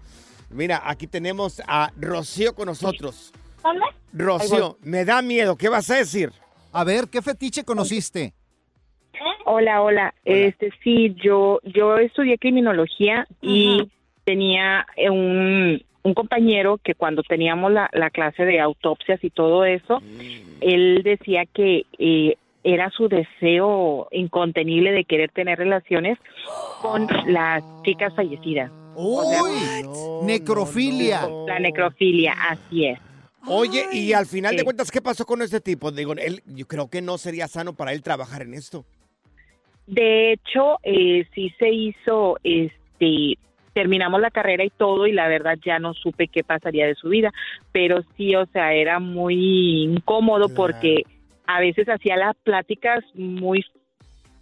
Mira, 0.49 0.81
aquí 0.85 1.07
tenemos 1.07 1.61
a 1.67 1.91
Rocío 1.97 2.53
con 2.53 2.65
nosotros. 2.67 3.31
Rocío, 4.11 4.77
me 4.81 5.05
da 5.05 5.21
miedo. 5.21 5.55
¿Qué 5.55 5.69
vas 5.69 5.89
a 5.89 5.95
decir? 5.95 6.33
A 6.73 6.83
ver, 6.83 7.07
¿qué 7.07 7.21
fetiche 7.21 7.63
conociste? 7.63 8.33
Hola, 9.53 9.81
hola. 9.81 10.13
Este 10.23 10.71
sí, 10.81 11.13
yo 11.21 11.59
yo 11.65 11.97
estudié 11.97 12.37
criminología 12.37 13.27
y 13.41 13.91
tenía 14.23 14.85
eh, 14.95 15.09
un, 15.09 15.83
un 16.03 16.13
compañero 16.13 16.79
que 16.81 16.95
cuando 16.95 17.21
teníamos 17.21 17.69
la, 17.73 17.89
la 17.91 18.11
clase 18.11 18.45
de 18.45 18.61
autopsias 18.61 19.21
y 19.21 19.29
todo 19.29 19.65
eso, 19.65 20.01
él 20.61 21.01
decía 21.03 21.45
que 21.45 21.85
eh, 21.99 22.37
era 22.63 22.91
su 22.91 23.09
deseo 23.09 24.07
incontenible 24.11 24.93
de 24.93 25.03
querer 25.03 25.31
tener 25.31 25.57
relaciones 25.57 26.17
con 26.81 27.09
las 27.25 27.61
chicas 27.83 28.13
fallecidas. 28.15 28.71
¡Uy! 28.95 29.85
necrofilia. 30.23 31.27
La 31.45 31.59
necrofilia, 31.59 32.35
así 32.49 32.85
es. 32.85 32.99
Oye, 33.47 33.85
y 33.91 34.13
al 34.13 34.27
final 34.27 34.55
de 34.55 34.63
cuentas, 34.63 34.91
¿qué 34.91 35.01
pasó 35.01 35.25
con 35.25 35.41
este 35.41 35.59
tipo? 35.59 35.91
Digo, 35.91 36.13
él, 36.13 36.41
yo 36.45 36.65
creo 36.67 36.89
que 36.89 37.01
no 37.01 37.17
sería 37.17 37.49
sano 37.49 37.73
para 37.73 37.91
él 37.91 38.01
trabajar 38.01 38.43
en 38.43 38.53
esto. 38.53 38.85
De 39.91 40.31
hecho, 40.31 40.77
eh, 40.83 41.25
sí 41.35 41.53
se 41.59 41.69
hizo, 41.69 42.37
este, 42.45 43.37
terminamos 43.73 44.21
la 44.21 44.31
carrera 44.31 44.63
y 44.63 44.69
todo, 44.69 45.05
y 45.05 45.11
la 45.11 45.27
verdad 45.27 45.57
ya 45.65 45.79
no 45.79 45.93
supe 45.93 46.29
qué 46.29 46.45
pasaría 46.45 46.87
de 46.87 46.95
su 46.95 47.09
vida, 47.09 47.33
pero 47.73 48.01
sí, 48.15 48.33
o 48.33 48.45
sea, 48.53 48.73
era 48.73 48.99
muy 48.99 49.83
incómodo 49.83 50.47
porque 50.47 51.03
a 51.45 51.59
veces 51.59 51.89
hacía 51.89 52.15
las 52.15 52.37
pláticas 52.37 53.03
muy, 53.15 53.65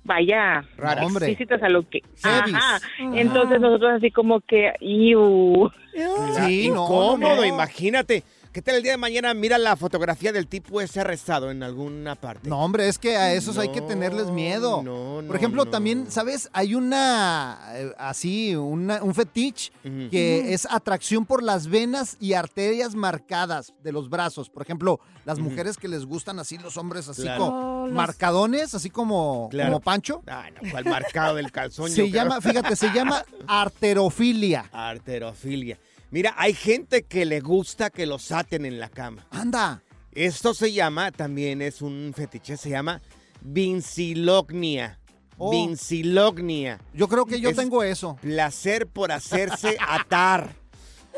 vaya, 0.03 0.63
explícitas 1.01 1.63
a 1.63 1.69
lo 1.69 1.81
que, 1.81 2.03
ajá, 2.21 2.79
entonces 2.99 3.59
nosotros 3.59 3.93
así 3.93 4.11
como 4.11 4.41
que, 4.41 4.73
iu. 4.81 5.71
Sí, 5.95 6.67
incómodo, 6.67 7.43
imagínate. 7.43 8.21
¿Qué 8.51 8.63
tal 8.63 8.75
el 8.77 8.81
día 8.83 8.93
de 8.93 8.97
mañana 8.97 9.31
mira 9.35 9.59
la 9.59 9.75
fotografía 9.75 10.31
del 10.31 10.47
tipo 10.47 10.81
ese 10.81 10.99
arrestado 11.01 11.51
en 11.51 11.61
alguna 11.61 12.15
parte? 12.15 12.49
No, 12.49 12.59
hombre, 12.63 12.87
es 12.87 12.97
que 12.97 13.15
a 13.15 13.31
esos 13.33 13.59
hay 13.59 13.69
que 13.71 13.79
tenerles 13.79 14.31
miedo. 14.31 14.83
Por 15.27 15.35
ejemplo, 15.35 15.67
también, 15.67 16.09
¿sabes? 16.09 16.49
Hay 16.51 16.73
una, 16.73 17.59
eh, 17.75 17.93
así, 17.99 18.55
una- 18.55 19.03
un 19.03 19.13
fetiche 19.13 19.71
que 20.09 20.51
es 20.51 20.65
atracción 20.69 21.27
por 21.27 21.43
las 21.43 21.67
venas 21.67 22.17
y 22.19 22.33
arterias 22.33 22.95
marcadas 22.95 23.71
de 23.83 23.91
los 23.91 24.09
brazos. 24.09 24.49
Por 24.49 24.63
ejemplo, 24.63 24.99
las 25.25 25.37
mujeres 25.37 25.77
que 25.77 25.87
les 25.87 26.05
gustan 26.07 26.39
así, 26.39 26.57
los 26.57 26.75
hombres 26.77 27.07
así 27.07 27.21
Claro. 27.21 27.45
como 27.45 27.59
Oh, 27.83 27.85
los- 27.85 27.95
marcadones, 27.95 28.73
así 28.73 28.89
como, 28.89 29.47
Claro. 29.51 29.69
como 29.73 29.79
Pancho. 29.81 30.23
Ah, 30.27 30.47
no, 30.51 30.71
¿cuál 30.71 30.85
marcado 30.85 31.35
del 31.35 31.51
calzón? 31.51 31.89
Se 31.91 32.09
llama, 32.09 32.41
fíjate, 32.41 32.75
se 32.75 32.87
llama 32.91 33.23
arterofilia. 33.47 34.65
Arterofilia. 34.71 35.77
Mira, 36.11 36.33
hay 36.37 36.53
gente 36.53 37.03
que 37.03 37.25
le 37.25 37.39
gusta 37.39 37.89
que 37.89 38.05
los 38.05 38.31
aten 38.31 38.65
en 38.65 38.79
la 38.79 38.89
cama. 38.89 39.27
Anda. 39.31 39.83
Esto 40.11 40.53
se 40.53 40.73
llama, 40.73 41.11
también 41.11 41.61
es 41.61 41.81
un 41.81 42.13
fetiche, 42.15 42.57
se 42.57 42.69
llama 42.71 42.99
vincilognia. 43.41 44.99
Oh. 45.37 45.51
Vincilognia. 45.51 46.79
Yo 46.93 47.07
creo 47.07 47.25
que 47.25 47.39
yo 47.39 47.49
Es 47.51 47.55
tengo 47.55 47.83
eso. 47.83 48.17
Placer 48.21 48.87
por 48.87 49.11
hacerse 49.11 49.77
atar. 49.87 50.53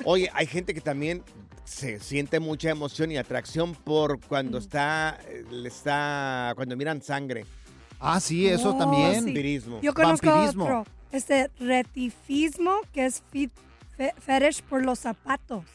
Oye, 0.06 0.30
hay 0.34 0.46
gente 0.46 0.74
que 0.74 0.82
también 0.82 1.24
se 1.64 2.00
siente 2.00 2.40
mucha 2.40 2.70
emoción 2.70 3.12
y 3.12 3.18
atracción 3.18 3.74
por 3.74 4.20
cuando 4.20 4.58
está, 4.60 5.18
eh, 5.28 5.44
le 5.50 5.70
está, 5.70 6.52
cuando 6.56 6.76
miran 6.78 7.02
sangre. 7.02 7.46
Ah, 8.00 8.20
sí, 8.20 8.48
eso 8.48 8.76
Oh, 8.76 8.78
también. 8.78 9.14
sí. 9.16 9.26
Vampirismo. 9.26 9.80
Yo 9.82 9.94
conozco 9.94 10.28
Vampirismo. 10.30 10.66
otro. 10.66 10.86
Este 11.12 11.50
retifismo, 11.60 12.76
que 12.94 13.06
es 13.06 13.24
fit, 13.32 13.52
fe- 13.98 14.14
fetish 14.20 14.62
por 14.64 14.84
los 14.86 15.00
zapatos. 15.00 15.66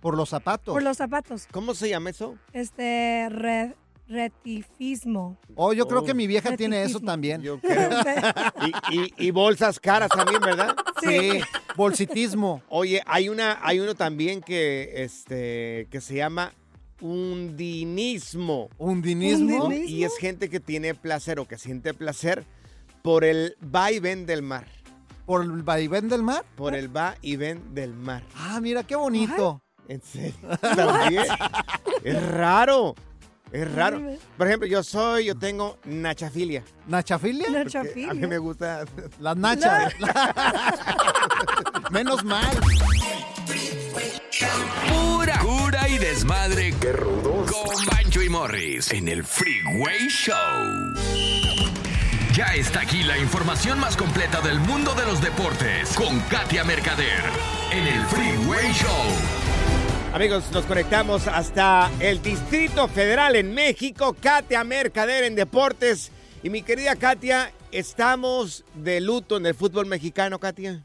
Por 0.00 0.16
los 0.16 0.28
zapatos. 0.28 0.72
Por 0.72 0.82
los 0.82 0.96
zapatos. 0.96 1.46
¿Cómo 1.50 1.74
se 1.74 1.88
llama 1.88 2.10
eso? 2.10 2.36
Este 2.52 3.28
re- 3.30 3.74
retifismo. 4.08 5.36
Oh, 5.56 5.72
yo 5.72 5.88
creo 5.88 6.04
que 6.04 6.14
mi 6.14 6.26
vieja 6.28 6.50
Retifismo. 6.50 6.70
tiene 6.72 6.84
eso 6.88 7.00
también. 7.00 7.42
Yo 7.42 7.58
creo. 7.58 7.90
Y, 8.90 8.96
y- 8.98 9.14
y 9.18 9.30
bolsas 9.32 9.80
caras 9.80 10.08
también, 10.10 10.40
¿verdad? 10.40 10.76
Sí, 11.02 11.40
bolsitismo. 11.76 12.62
Oye, 12.68 13.02
hay 13.06 13.28
una, 13.28 13.58
hay 13.62 13.80
uno 13.80 13.94
también 13.94 14.40
que, 14.40 14.92
este, 14.96 15.88
que 15.90 16.00
se 16.00 16.14
llama 16.16 16.52
undinismo. 17.00 18.68
¿Undinismo? 18.78 19.72
Y 19.72 20.04
es 20.04 20.16
gente 20.18 20.48
que 20.48 20.60
tiene 20.60 20.94
placer 20.94 21.38
o 21.40 21.46
que 21.46 21.58
siente 21.58 21.94
placer 21.94 22.44
por 23.02 23.24
el 23.24 23.56
va 23.74 23.90
y 23.92 23.98
ven 24.00 24.26
del 24.26 24.42
mar. 24.42 24.66
¿Por 25.26 25.42
el 25.42 25.68
va 25.68 25.80
y 25.80 25.88
ven 25.88 26.08
del 26.08 26.22
mar? 26.22 26.44
Por 26.54 26.74
el 26.74 26.96
va 26.96 27.16
y 27.20 27.36
ven 27.36 27.74
del 27.74 27.92
mar. 27.94 28.22
Ah, 28.36 28.60
mira 28.60 28.84
qué 28.84 28.94
bonito. 28.94 29.60
¿En 29.88 30.00
serio? 30.00 30.34
También. 30.60 31.24
es 32.04 32.28
raro. 32.28 32.94
Es 33.52 33.72
raro. 33.74 34.00
Por 34.36 34.46
ejemplo, 34.46 34.68
yo 34.68 34.82
soy, 34.82 35.26
yo 35.26 35.36
tengo 35.36 35.78
nachafilia. 35.84 36.64
¿Nachafilia? 36.86 37.46
Porque 37.64 38.06
A 38.08 38.14
mí 38.14 38.26
me 38.26 38.38
gusta. 38.38 38.84
Las 39.20 39.36
nachas. 39.36 39.94
Menos 41.90 42.24
mal. 42.24 42.50
Pura 44.88 45.38
cura 45.38 45.88
y 45.88 45.98
desmadre. 45.98 46.74
¡Qué 46.80 46.92
rudos! 46.92 47.50
Con 47.50 47.86
Bancho 47.86 48.22
y 48.22 48.28
Morris 48.28 48.92
en 48.92 49.08
el 49.08 49.24
Freeway 49.24 50.08
Show. 50.08 51.35
Ya 52.36 52.54
está 52.54 52.82
aquí 52.82 53.02
la 53.02 53.16
información 53.16 53.80
más 53.80 53.96
completa 53.96 54.42
del 54.42 54.60
mundo 54.60 54.94
de 54.94 55.06
los 55.06 55.22
deportes 55.22 55.94
con 55.94 56.20
Katia 56.28 56.64
Mercader 56.64 57.22
en 57.72 57.86
el 57.86 58.04
Freeway 58.04 58.74
Show. 58.74 59.06
Amigos, 60.12 60.44
nos 60.52 60.66
conectamos 60.66 61.28
hasta 61.28 61.90
el 61.98 62.20
Distrito 62.20 62.88
Federal 62.88 63.36
en 63.36 63.54
México. 63.54 64.14
Katia 64.20 64.64
Mercader 64.64 65.24
en 65.24 65.34
Deportes. 65.34 66.12
Y 66.42 66.50
mi 66.50 66.60
querida 66.60 66.94
Katia, 66.96 67.52
estamos 67.72 68.66
de 68.74 69.00
luto 69.00 69.38
en 69.38 69.46
el 69.46 69.54
fútbol 69.54 69.86
mexicano, 69.86 70.38
Katia. 70.38 70.84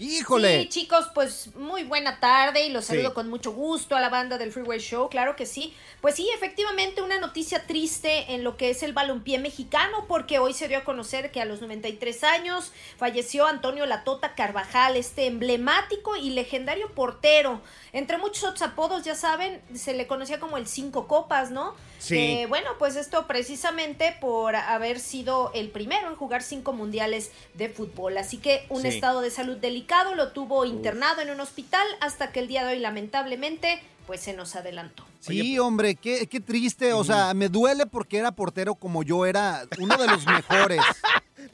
Híjole. 0.00 0.62
Sí, 0.62 0.68
chicos, 0.70 1.10
pues 1.14 1.54
muy 1.56 1.84
buena 1.84 2.20
tarde 2.20 2.64
y 2.64 2.70
los 2.70 2.86
Sí. 2.86 2.94
saludo 2.94 3.12
con 3.12 3.28
mucho 3.28 3.52
gusto 3.52 3.94
a 3.96 4.00
la 4.00 4.08
banda 4.08 4.38
del 4.38 4.50
Freeway 4.50 4.78
Show, 4.80 5.10
claro 5.10 5.36
que 5.36 5.44
sí. 5.44 5.74
Pues 6.00 6.14
sí, 6.14 6.26
efectivamente 6.34 7.02
una 7.02 7.18
noticia 7.18 7.66
triste 7.66 8.32
en 8.32 8.42
lo 8.42 8.56
que 8.56 8.70
es 8.70 8.82
el 8.82 8.94
balompié 8.94 9.38
mexicano 9.38 10.06
porque 10.08 10.38
hoy 10.38 10.54
se 10.54 10.68
dio 10.68 10.78
a 10.78 10.84
conocer 10.84 11.30
que 11.30 11.42
a 11.42 11.44
los 11.44 11.60
93 11.60 12.24
años 12.24 12.72
falleció 12.96 13.44
Antonio 13.46 13.84
Latota 13.84 14.34
Carvajal, 14.34 14.96
este 14.96 15.26
emblemático 15.26 16.16
y 16.16 16.30
legendario 16.30 16.90
portero. 16.94 17.60
Entre 17.92 18.16
muchos 18.16 18.44
otros 18.44 18.62
apodos, 18.62 19.04
ya 19.04 19.14
saben, 19.14 19.60
se 19.74 19.92
le 19.92 20.06
conocía 20.06 20.40
como 20.40 20.56
el 20.56 20.66
Cinco 20.66 21.06
Copas, 21.08 21.50
¿no? 21.50 21.74
Sí. 21.98 22.14
Que, 22.14 22.46
bueno, 22.46 22.70
pues 22.78 22.96
esto 22.96 23.26
precisamente 23.26 24.16
por 24.18 24.56
haber 24.56 24.98
sido 24.98 25.50
el 25.52 25.68
primero 25.68 26.08
en 26.08 26.16
jugar 26.16 26.42
cinco 26.42 26.72
mundiales 26.72 27.30
de 27.52 27.68
fútbol. 27.68 28.16
Así 28.16 28.38
que 28.38 28.64
un 28.70 28.80
Sí. 28.82 28.88
estado 28.88 29.20
de 29.20 29.30
salud 29.30 29.58
delicado 29.58 29.89
lo 30.16 30.32
tuvo 30.32 30.64
internado 30.64 31.20
en 31.20 31.30
un 31.30 31.40
hospital 31.40 31.86
hasta 32.00 32.30
que 32.32 32.40
el 32.40 32.48
día 32.48 32.64
de 32.64 32.74
hoy 32.74 32.78
lamentablemente 32.78 33.82
pues 34.06 34.20
se 34.20 34.32
nos 34.32 34.56
adelantó. 34.56 35.04
Sí, 35.20 35.58
hombre, 35.58 35.94
qué, 35.94 36.26
qué 36.26 36.40
triste. 36.40 36.92
O 36.92 37.04
sea, 37.04 37.32
me 37.34 37.48
duele 37.48 37.86
porque 37.86 38.18
era 38.18 38.32
portero 38.32 38.74
como 38.74 39.02
yo 39.02 39.26
era 39.26 39.66
uno 39.78 39.96
de 39.96 40.06
los 40.06 40.26
mejores. 40.26 40.80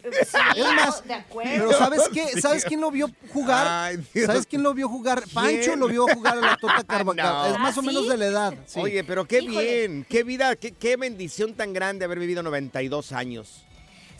Sí, 0.02 0.38
Es 0.60 0.64
más, 0.74 1.04
de 1.06 1.14
acuerdo. 1.14 1.50
Pero 1.52 1.72
¿sabes 1.72 2.02
qué? 2.12 2.40
¿Sabes 2.40 2.64
quién 2.64 2.80
lo 2.80 2.90
vio 2.92 3.08
jugar? 3.32 3.66
Ay. 3.68 4.24
¿Sabes 4.24 4.46
quién 4.46 4.62
lo 4.62 4.72
vio 4.72 4.88
jugar? 4.88 5.22
Pancho 5.32 5.74
lo 5.74 5.88
vio 5.88 6.06
jugar 6.06 6.38
a 6.38 6.40
la 6.40 6.56
Tota 6.56 6.84
Carvajal. 6.86 7.24
No. 7.50 7.54
Es 7.54 7.58
más 7.60 7.76
o 7.76 7.80
¿Ah, 7.80 7.82
menos 7.82 8.02
sí? 8.04 8.08
de 8.10 8.16
la 8.16 8.26
edad. 8.26 8.54
sí. 8.66 8.80
Oye, 8.80 9.02
pero 9.04 9.24
qué 9.26 9.40
Híjole. 9.40 9.62
bien, 9.86 10.06
qué 10.08 10.22
vida, 10.22 10.54
qué, 10.56 10.72
qué 10.72 10.96
bendición 10.96 11.54
tan 11.54 11.72
grande 11.72 12.04
haber 12.04 12.18
vivido 12.20 12.42
92 12.44 13.12
años. 13.12 13.64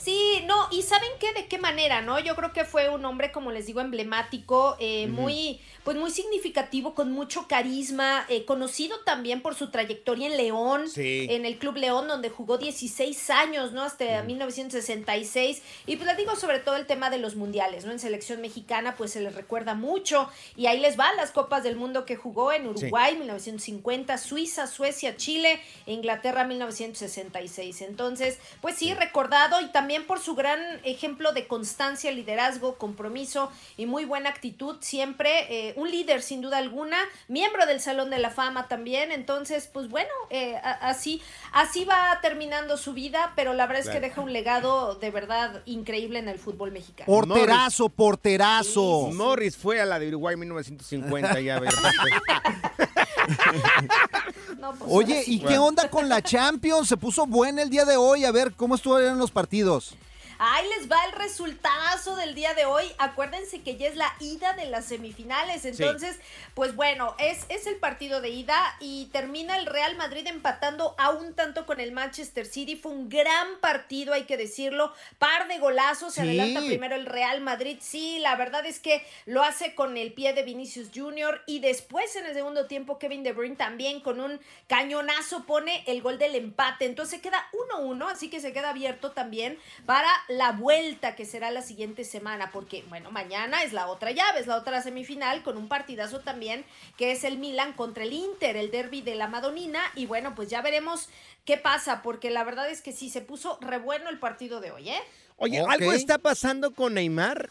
Sí, 0.07 0.45
no, 0.47 0.69
y 0.71 0.83
¿saben 0.83 1.11
qué? 1.19 1.33
¿De 1.33 1.49
qué 1.49 1.59
manera, 1.59 2.01
no? 2.01 2.21
Yo 2.21 2.37
creo 2.37 2.53
que 2.53 2.65
fue 2.65 2.89
un 2.89 3.05
hombre, 3.05 3.33
como 3.33 3.51
les 3.51 3.67
digo, 3.67 3.81
emblemático, 3.81 4.77
eh, 4.79 5.09
muy, 5.09 5.61
pues 5.83 5.97
muy 5.97 6.13
significativo, 6.13 6.95
con 6.95 7.11
mucho 7.11 7.49
carisma, 7.49 8.25
eh, 8.29 8.45
conocido 8.45 9.01
también 9.01 9.43
por 9.43 9.57
su 9.57 9.73
trayectoria 9.73 10.29
en 10.29 10.37
León, 10.37 10.89
Sí. 10.89 11.27
en 11.29 11.45
el 11.45 11.59
Club 11.59 11.79
León, 11.79 12.07
donde 12.07 12.31
jugó 12.31 12.57
16 12.57 13.31
años, 13.31 13.73
¿no? 13.73 13.83
Hasta 13.83 14.23
1966. 14.23 15.61
Y 15.87 15.97
pues 15.97 16.07
les 16.07 16.17
digo 16.17 16.37
sobre 16.37 16.61
todo 16.61 16.77
el 16.77 16.87
tema 16.87 17.11
de 17.11 17.19
los 17.19 17.35
mundiales, 17.35 17.85
¿no? 17.85 17.91
En 17.91 17.99
selección 17.99 18.41
mexicana, 18.41 18.95
pues 18.97 19.11
se 19.11 19.21
les 19.21 19.35
recuerda 19.35 19.75
mucho. 19.75 20.31
Y 20.57 20.67
ahí 20.67 20.79
les 20.79 20.97
van 20.97 21.17
las 21.17 21.33
Copas 21.33 21.65
del 21.65 21.75
Mundo 21.75 22.05
que 22.05 22.15
jugó 22.15 22.53
en 22.53 22.69
Uruguay, 22.69 23.17
1950, 23.17 24.19
Suiza, 24.19 24.69
Suecia, 24.69 25.17
Chile, 25.17 25.61
Inglaterra, 25.87 26.45
1966. 26.45 27.81
Entonces, 27.83 28.39
pues 28.61 28.77
sí, 28.77 28.95
recordado 28.95 29.61
y 29.61 29.67
también 29.73 29.96
por 30.05 30.21
su 30.21 30.35
gran 30.35 30.61
ejemplo 30.85 31.33
de 31.33 31.47
constancia, 31.47 32.11
liderazgo, 32.11 32.77
compromiso 32.77 33.51
y 33.77 33.87
muy 33.87 34.05
buena 34.05 34.31
actitud, 34.31 34.77
siempre 34.81 35.47
eh, 35.49 35.75
un 35.77 35.91
líder 35.91 36.23
sin 36.23 36.41
duda 36.41 36.59
alguna, 36.59 36.99
miembro 37.29 37.67
del 37.67 37.81
Salón 37.81 38.11
de 38.11 38.19
la 38.19 38.31
Fama 38.31 38.69
también, 38.69 39.13
entonces 39.13 39.69
pues 39.73 39.89
bueno, 39.89 40.11
eh, 40.31 40.57
así, 40.81 41.23
así 41.53 41.85
va 41.85 42.19
terminando 42.23 42.77
su 42.77 42.93
vida, 42.93 43.33
pero 43.37 43.55
la 43.55 43.67
verdad 43.67 43.87
es 43.87 43.91
que 43.91 44.01
deja 44.01 44.21
un 44.21 44.33
legado 44.33 44.95
de 44.95 45.11
verdad 45.11 45.63
increíble 45.67 46.19
en 46.19 46.29
el 46.29 46.39
fútbol 46.39 46.73
mexicano. 46.73 47.07
Porterazo, 47.07 47.89
porterazo. 47.89 49.11
Morris 49.13 49.57
fue 49.57 49.81
a 49.81 49.87
la 49.87 49.99
de 49.99 50.09
Uruguay 50.09 50.35
en 50.35 50.41
1950 50.41 51.41
ya. 51.41 51.61
pues, 54.79 54.91
Oye. 54.91 55.25
¿y 55.27 55.41
qué 55.41 55.59
onda 55.59 55.89
con 55.91 56.09
la 56.09 56.23
Champions? 56.23 56.89
Se 56.89 56.97
puso 56.97 57.27
buena 57.27 57.63
el 57.63 57.71
día 57.71 57.85
de 57.85 57.97
hoy. 57.97 58.25
A 58.25 58.33
ver, 58.33 58.53
¿cómo 58.53 58.75
estuvieron 58.75 59.19
los 59.19 59.31
partidos? 59.31 59.97
Ahí 60.39 60.67
les 60.77 60.91
va 60.91 60.97
el 61.07 61.13
resultado 61.13 62.17
del 62.17 62.35
día 62.35 62.55
de 62.55 62.65
hoy. 62.65 62.85
Acuérdense 62.99 63.63
que 63.63 63.77
ya 63.77 63.89
es 63.89 63.97
la 63.97 64.13
ida 64.21 64.53
de 64.55 64.67
las 64.67 64.87
semifinales. 64.87 65.65
Entonces, 65.65 66.19
pues 66.55 66.75
bueno, 66.77 67.15
es, 67.19 67.47
es 67.49 67.67
el 67.67 67.77
partido 67.77 68.21
de 68.21 68.31
ida 68.31 68.77
y 68.81 69.07
termina 69.07 69.57
el 69.57 69.67
Real 69.67 69.97
Madrid 69.97 70.27
empatando 70.27 70.95
a 70.99 71.11
un 71.11 71.35
tanto 71.35 71.67
con 71.67 71.81
el 71.81 71.93
Manchester 71.93 72.47
City. 72.47 72.77
Fue 72.77 72.93
un 72.93 73.09
gran 73.09 73.59
partido, 73.61 74.13
hay 74.13 74.25
que 74.25 74.37
decirlo. 74.37 74.93
Par 75.19 75.49
de 75.49 75.59
golazos. 75.59 76.15
Se 76.15 76.23
Sí. 76.23 76.29
adelanta 76.29 76.61
primero 76.61 76.97
el 76.97 77.07
Real 77.07 77.41
Madrid. 77.41 77.79
Sí, 77.81 78.19
la 78.19 78.37
verdad 78.37 78.65
es 78.67 78.81
que 78.81 79.07
lo 79.27 79.43
hace 79.43 79.75
con 79.75 79.97
el 79.97 80.13
pie 80.13 80.33
de 80.33 80.43
Vinicius 80.43 80.89
Jr. 80.95 81.43
Y 81.47 81.61
después 81.61 82.15
en 82.17 82.27
el 82.27 82.35
segundo 82.35 82.67
tiempo, 82.67 82.99
Kevin 82.99 83.23
De 83.23 83.33
Bruyne 83.33 83.57
también 83.57 84.01
con 84.01 84.21
un 84.21 84.41
cañonazo 84.67 85.45
pone 85.45 85.85
el 85.87 86.03
gol 86.03 86.19
del 86.19 86.35
empate. 86.35 86.85
Entonces 86.87 87.21
queda 87.21 87.47
1-1, 87.77 88.09
así 88.11 88.29
que 88.29 88.41
se 88.41 88.53
queda 88.53 88.71
abierto 88.71 89.13
también 89.13 89.59
para 89.87 90.11
la 90.29 90.53
vuelta 90.53 91.15
que 91.15 91.25
será 91.25 91.51
la 91.51 91.63
siguiente 91.63 92.05
semana, 92.05 92.51
porque 92.53 92.85
bueno, 92.89 93.11
mañana 93.11 93.63
es 93.63 93.73
la 93.73 93.89
otra 93.89 94.11
llave, 94.11 94.41
es 94.41 94.47
la 94.47 94.57
otra 94.57 94.83
semifinal 94.83 95.43
con 95.43 95.57
un 95.57 95.69
partidazo 95.69 96.21
también 96.21 96.65
que 96.97 97.13
es 97.13 97.25
el 97.25 97.39
Milan 97.39 97.73
contra 97.73 98.05
el 98.05 98.13
Inter, 98.13 98.57
el 98.57 98.71
derby 98.71 99.03
de 99.03 99.15
la 99.15 99.29
Madonina 99.29 99.81
y 99.95 100.07
bueno, 100.07 100.35
pues 100.35 100.49
ya 100.49 100.63
veremos 100.63 101.09
qué 101.45 101.57
pasa, 101.57 102.03
porque 102.03 102.31
la 102.31 102.45
verdad 102.45 102.69
es 102.71 102.83
que 102.83 102.93
sí 102.93 103.11
se 103.11 103.21
puso 103.21 103.59
re 103.61 103.79
bueno 103.79 104.11
el 104.11 104.19
partido 104.19 104.61
de 104.61 104.73
hoy, 104.73 104.91
¿eh? 104.91 105.01
Oye. 105.39 105.61
¿algo 105.61 105.93
está 105.93 106.19
pasando 106.19 106.73
con 106.73 106.95
Neymar? 106.95 107.51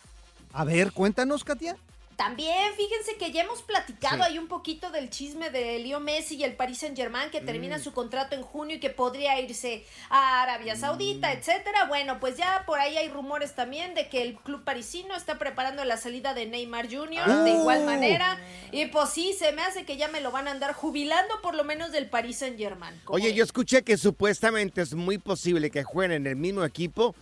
A 0.51 0.63
ver, 0.63 0.91
cuéntanos, 0.91 1.43
Katia. 1.43 1.77
También 2.15 2.73
fíjense 2.77 3.15
que 3.17 3.31
ya 3.31 3.43
hemos 3.43 3.61
platicado 3.61 4.17
Sí. 4.17 4.21
ahí 4.23 4.37
un 4.39 4.47
poquito 4.47 4.89
del 4.91 5.09
chisme 5.09 5.49
de 5.49 5.79
Leo 5.79 5.99
Messi 5.99 6.35
y 6.35 6.43
el 6.43 6.55
Paris 6.55 6.77
Saint 6.79 6.95
Germain 6.95 7.29
que 7.29 7.41
Mm. 7.41 7.45
termina 7.45 7.79
su 7.79 7.91
contrato 7.93 8.35
en 8.35 8.41
junio 8.43 8.77
y 8.77 8.79
que 8.79 8.89
podría 8.89 9.39
irse 9.41 9.85
a 10.09 10.43
Arabia 10.43 10.75
Saudita, 10.75 11.27
Mm. 11.29 11.37
etcétera. 11.37 11.85
Bueno, 11.85 12.19
pues 12.19 12.37
ya 12.37 12.63
por 12.65 12.79
ahí 12.79 12.95
hay 12.97 13.09
rumores 13.09 13.53
también 13.55 13.93
de 13.95 14.07
que 14.07 14.21
el 14.21 14.35
club 14.35 14.63
parisino 14.63 15.15
está 15.15 15.37
preparando 15.37 15.83
la 15.83 15.97
salida 15.97 16.33
de 16.33 16.45
Neymar 16.45 16.87
Jr. 16.89 17.43
de 17.43 17.51
igual 17.51 17.81
Oh. 17.81 17.85
manera. 17.85 18.39
Y 18.71 18.85
pues 18.87 19.09
sí, 19.09 19.33
se 19.33 19.51
me 19.51 19.61
hace 19.63 19.83
que 19.85 19.97
ya 19.97 20.07
me 20.07 20.21
lo 20.21 20.31
van 20.31 20.47
a 20.47 20.51
andar 20.51 20.73
jubilando 20.73 21.41
por 21.41 21.53
lo 21.55 21.63
menos 21.63 21.91
del 21.91 22.07
Paris 22.09 22.37
Saint 22.37 22.57
Germain. 22.57 22.99
Oye, 23.07 23.33
yo 23.33 23.43
escuché 23.43 23.83
que 23.83 23.97
supuestamente 23.97 24.81
es 24.81 24.93
muy 24.93 25.17
posible 25.17 25.69
que 25.69 25.83
jueguen 25.83 26.11
en 26.13 26.27
el 26.27 26.35
mismo 26.35 26.63
equipo 26.63 27.13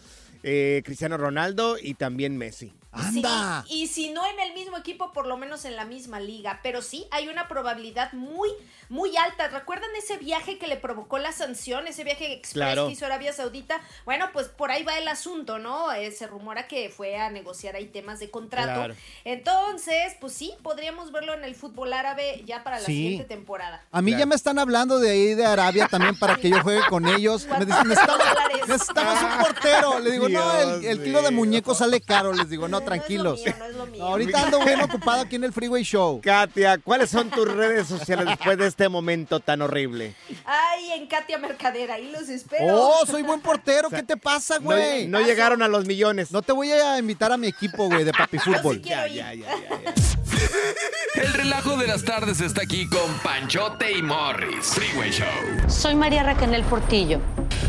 eh, 0.44 0.82
Cristiano 0.86 1.16
Ronaldo 1.18 1.78
y 1.82 1.94
también 1.94 2.38
Messi. 2.38 2.74
¡Anda! 2.94 3.64
Sí, 3.68 3.74
y 3.84 3.88
si 3.88 4.10
no 4.12 4.26
en 4.26 4.39
el 4.39 4.54
mismo 4.54 4.78
equipo, 4.78 5.12
por 5.14 5.26
lo 5.28 5.38
menos 5.38 5.66
en 5.66 5.76
la 5.76 5.86
misma 5.86 6.20
liga. 6.20 6.60
Pero 6.64 6.82
sí, 6.82 7.08
hay 7.12 7.28
una 7.28 7.48
probabilidad 7.48 8.14
muy, 8.14 8.50
muy 8.89 9.16
alta. 9.18 9.48
¿Recuerdan 9.48 9.89
ese 9.98 10.18
viaje 10.18 10.58
que 10.58 10.68
le 10.68 10.78
provocó 10.78 11.18
la 11.18 11.32
sanción? 11.32 11.88
Ese 11.88 12.04
viaje 12.04 12.34
express 12.34 12.54
Claro. 12.54 12.88
que 12.88 12.94
hizo 12.94 13.06
Arabia 13.06 13.34
Saudita. 13.34 13.82
Bueno, 14.06 14.30
pues 14.34 14.48
por 14.48 14.72
ahí 14.72 14.84
va 14.84 14.98
el 14.98 15.08
asunto, 15.08 15.60
¿no? 15.60 15.91
Eh, 15.91 16.12
se 16.12 16.28
rumora 16.28 16.68
que 16.68 16.89
fue 16.89 17.18
a 17.18 17.30
negociar 17.30 17.76
ahí 17.76 17.88
temas 17.88 18.20
de 18.20 18.30
contrato. 18.30 18.74
Claro. 18.74 18.96
Entonces, 19.26 20.16
pues 20.22 20.34
sí, 20.34 20.54
podríamos 20.64 21.12
verlo 21.12 21.34
en 21.34 21.44
el 21.44 21.56
fútbol 21.56 21.91
árabe 21.94 22.44
ya 22.46 22.64
para 22.64 22.80
la 22.80 22.86
Sí. 22.86 22.94
siguiente 22.94 23.26
temporada. 23.26 23.84
A 23.91 24.02
mí 24.02 24.16
ya 24.16 24.26
me 24.26 24.36
están 24.36 24.60
hablando 24.60 25.00
de 25.00 25.10
ahí 25.12 25.34
de 25.34 25.46
Arabia 25.46 25.88
también 25.88 26.18
para 26.18 26.36
que 26.38 26.50
yo 26.50 26.62
juegue 26.62 26.82
con 26.89 27.08
ellos. 27.08 27.46
Me 27.48 27.66
dicen, 27.66 27.88
necesitamos, 27.88 29.22
un 29.22 29.41
portero. 29.44 30.00
Le 30.00 30.12
digo, 30.12 30.30
no, 30.30 30.56
el, 30.60 30.86
el 30.86 31.04
kilo 31.04 31.22
de 31.22 31.32
muñeco 31.32 31.74
sale 31.76 32.02
caro. 32.02 32.32
Les 32.34 32.50
digo, 32.50 32.68
no, 32.68 32.82
tranquilos. 32.84 33.41
No 33.45 33.51
es 33.51 33.57
lo 33.57 33.59
mío, 33.59 33.59
no 33.59 33.65
es 33.65 33.75
lo 33.75 33.86
mío. 33.93 34.05
Ahorita 34.05 34.43
ando 34.43 34.59
bien 34.65 34.81
ocupado 34.81 35.21
aquí 35.21 35.36
en 35.36 35.43
el 35.43 35.53
Freeway 35.53 35.84
Show. 35.84 36.21
Katia, 36.23 36.77
¿cuáles 36.77 37.09
son 37.09 37.29
tus 37.29 37.47
redes 37.47 37.88
sociales 37.88 38.25
después 38.25 38.57
de 38.57 38.67
este 38.67 38.89
momento 38.89 39.39
tan 39.39 39.61
horrible? 39.61 40.15
Ay, 40.45 40.91
en 40.93 41.07
Katia 41.07 41.38
Mercader, 41.38 41.91
ahí 41.91 42.11
los 42.11 42.29
espero. 42.29 42.65
Oh, 42.75 43.05
soy 43.05 43.23
buen 43.23 43.41
portero. 43.41 43.89
¿Qué 43.89 44.03
te 44.03 44.17
pasa, 44.17 44.57
güey? 44.59 45.07
no 45.07 45.19
llegaron 45.21 45.61
a 45.61 45.67
los 45.67 45.86
millones. 45.86 46.31
No 46.31 46.41
te 46.41 46.51
voy 46.51 46.71
a 46.71 46.97
invitar 46.97 47.31
a 47.31 47.38
mi 47.38 47.47
equipo, 47.47 47.88
güey, 47.88 48.03
de 48.03 48.11
papi 48.11 48.38
fútbol. 48.39 48.81
Ya, 48.81 49.07
ya, 49.07 49.34
ya, 49.34 49.45
ya. 49.45 49.93
El 51.15 51.34
relajo 51.34 51.77
de 51.77 51.88
las 51.88 52.03
tardes 52.03 52.41
está 52.41 52.63
aquí 52.63 52.88
con 52.88 53.11
Panchote 53.23 53.91
y 53.91 54.01
Morris. 54.01 54.65
Freeway 54.67 55.11
Show. 55.11 55.27
Soy 55.69 55.95
María 55.95 56.23
Raquel 56.23 56.63
Portillo. 56.63 57.19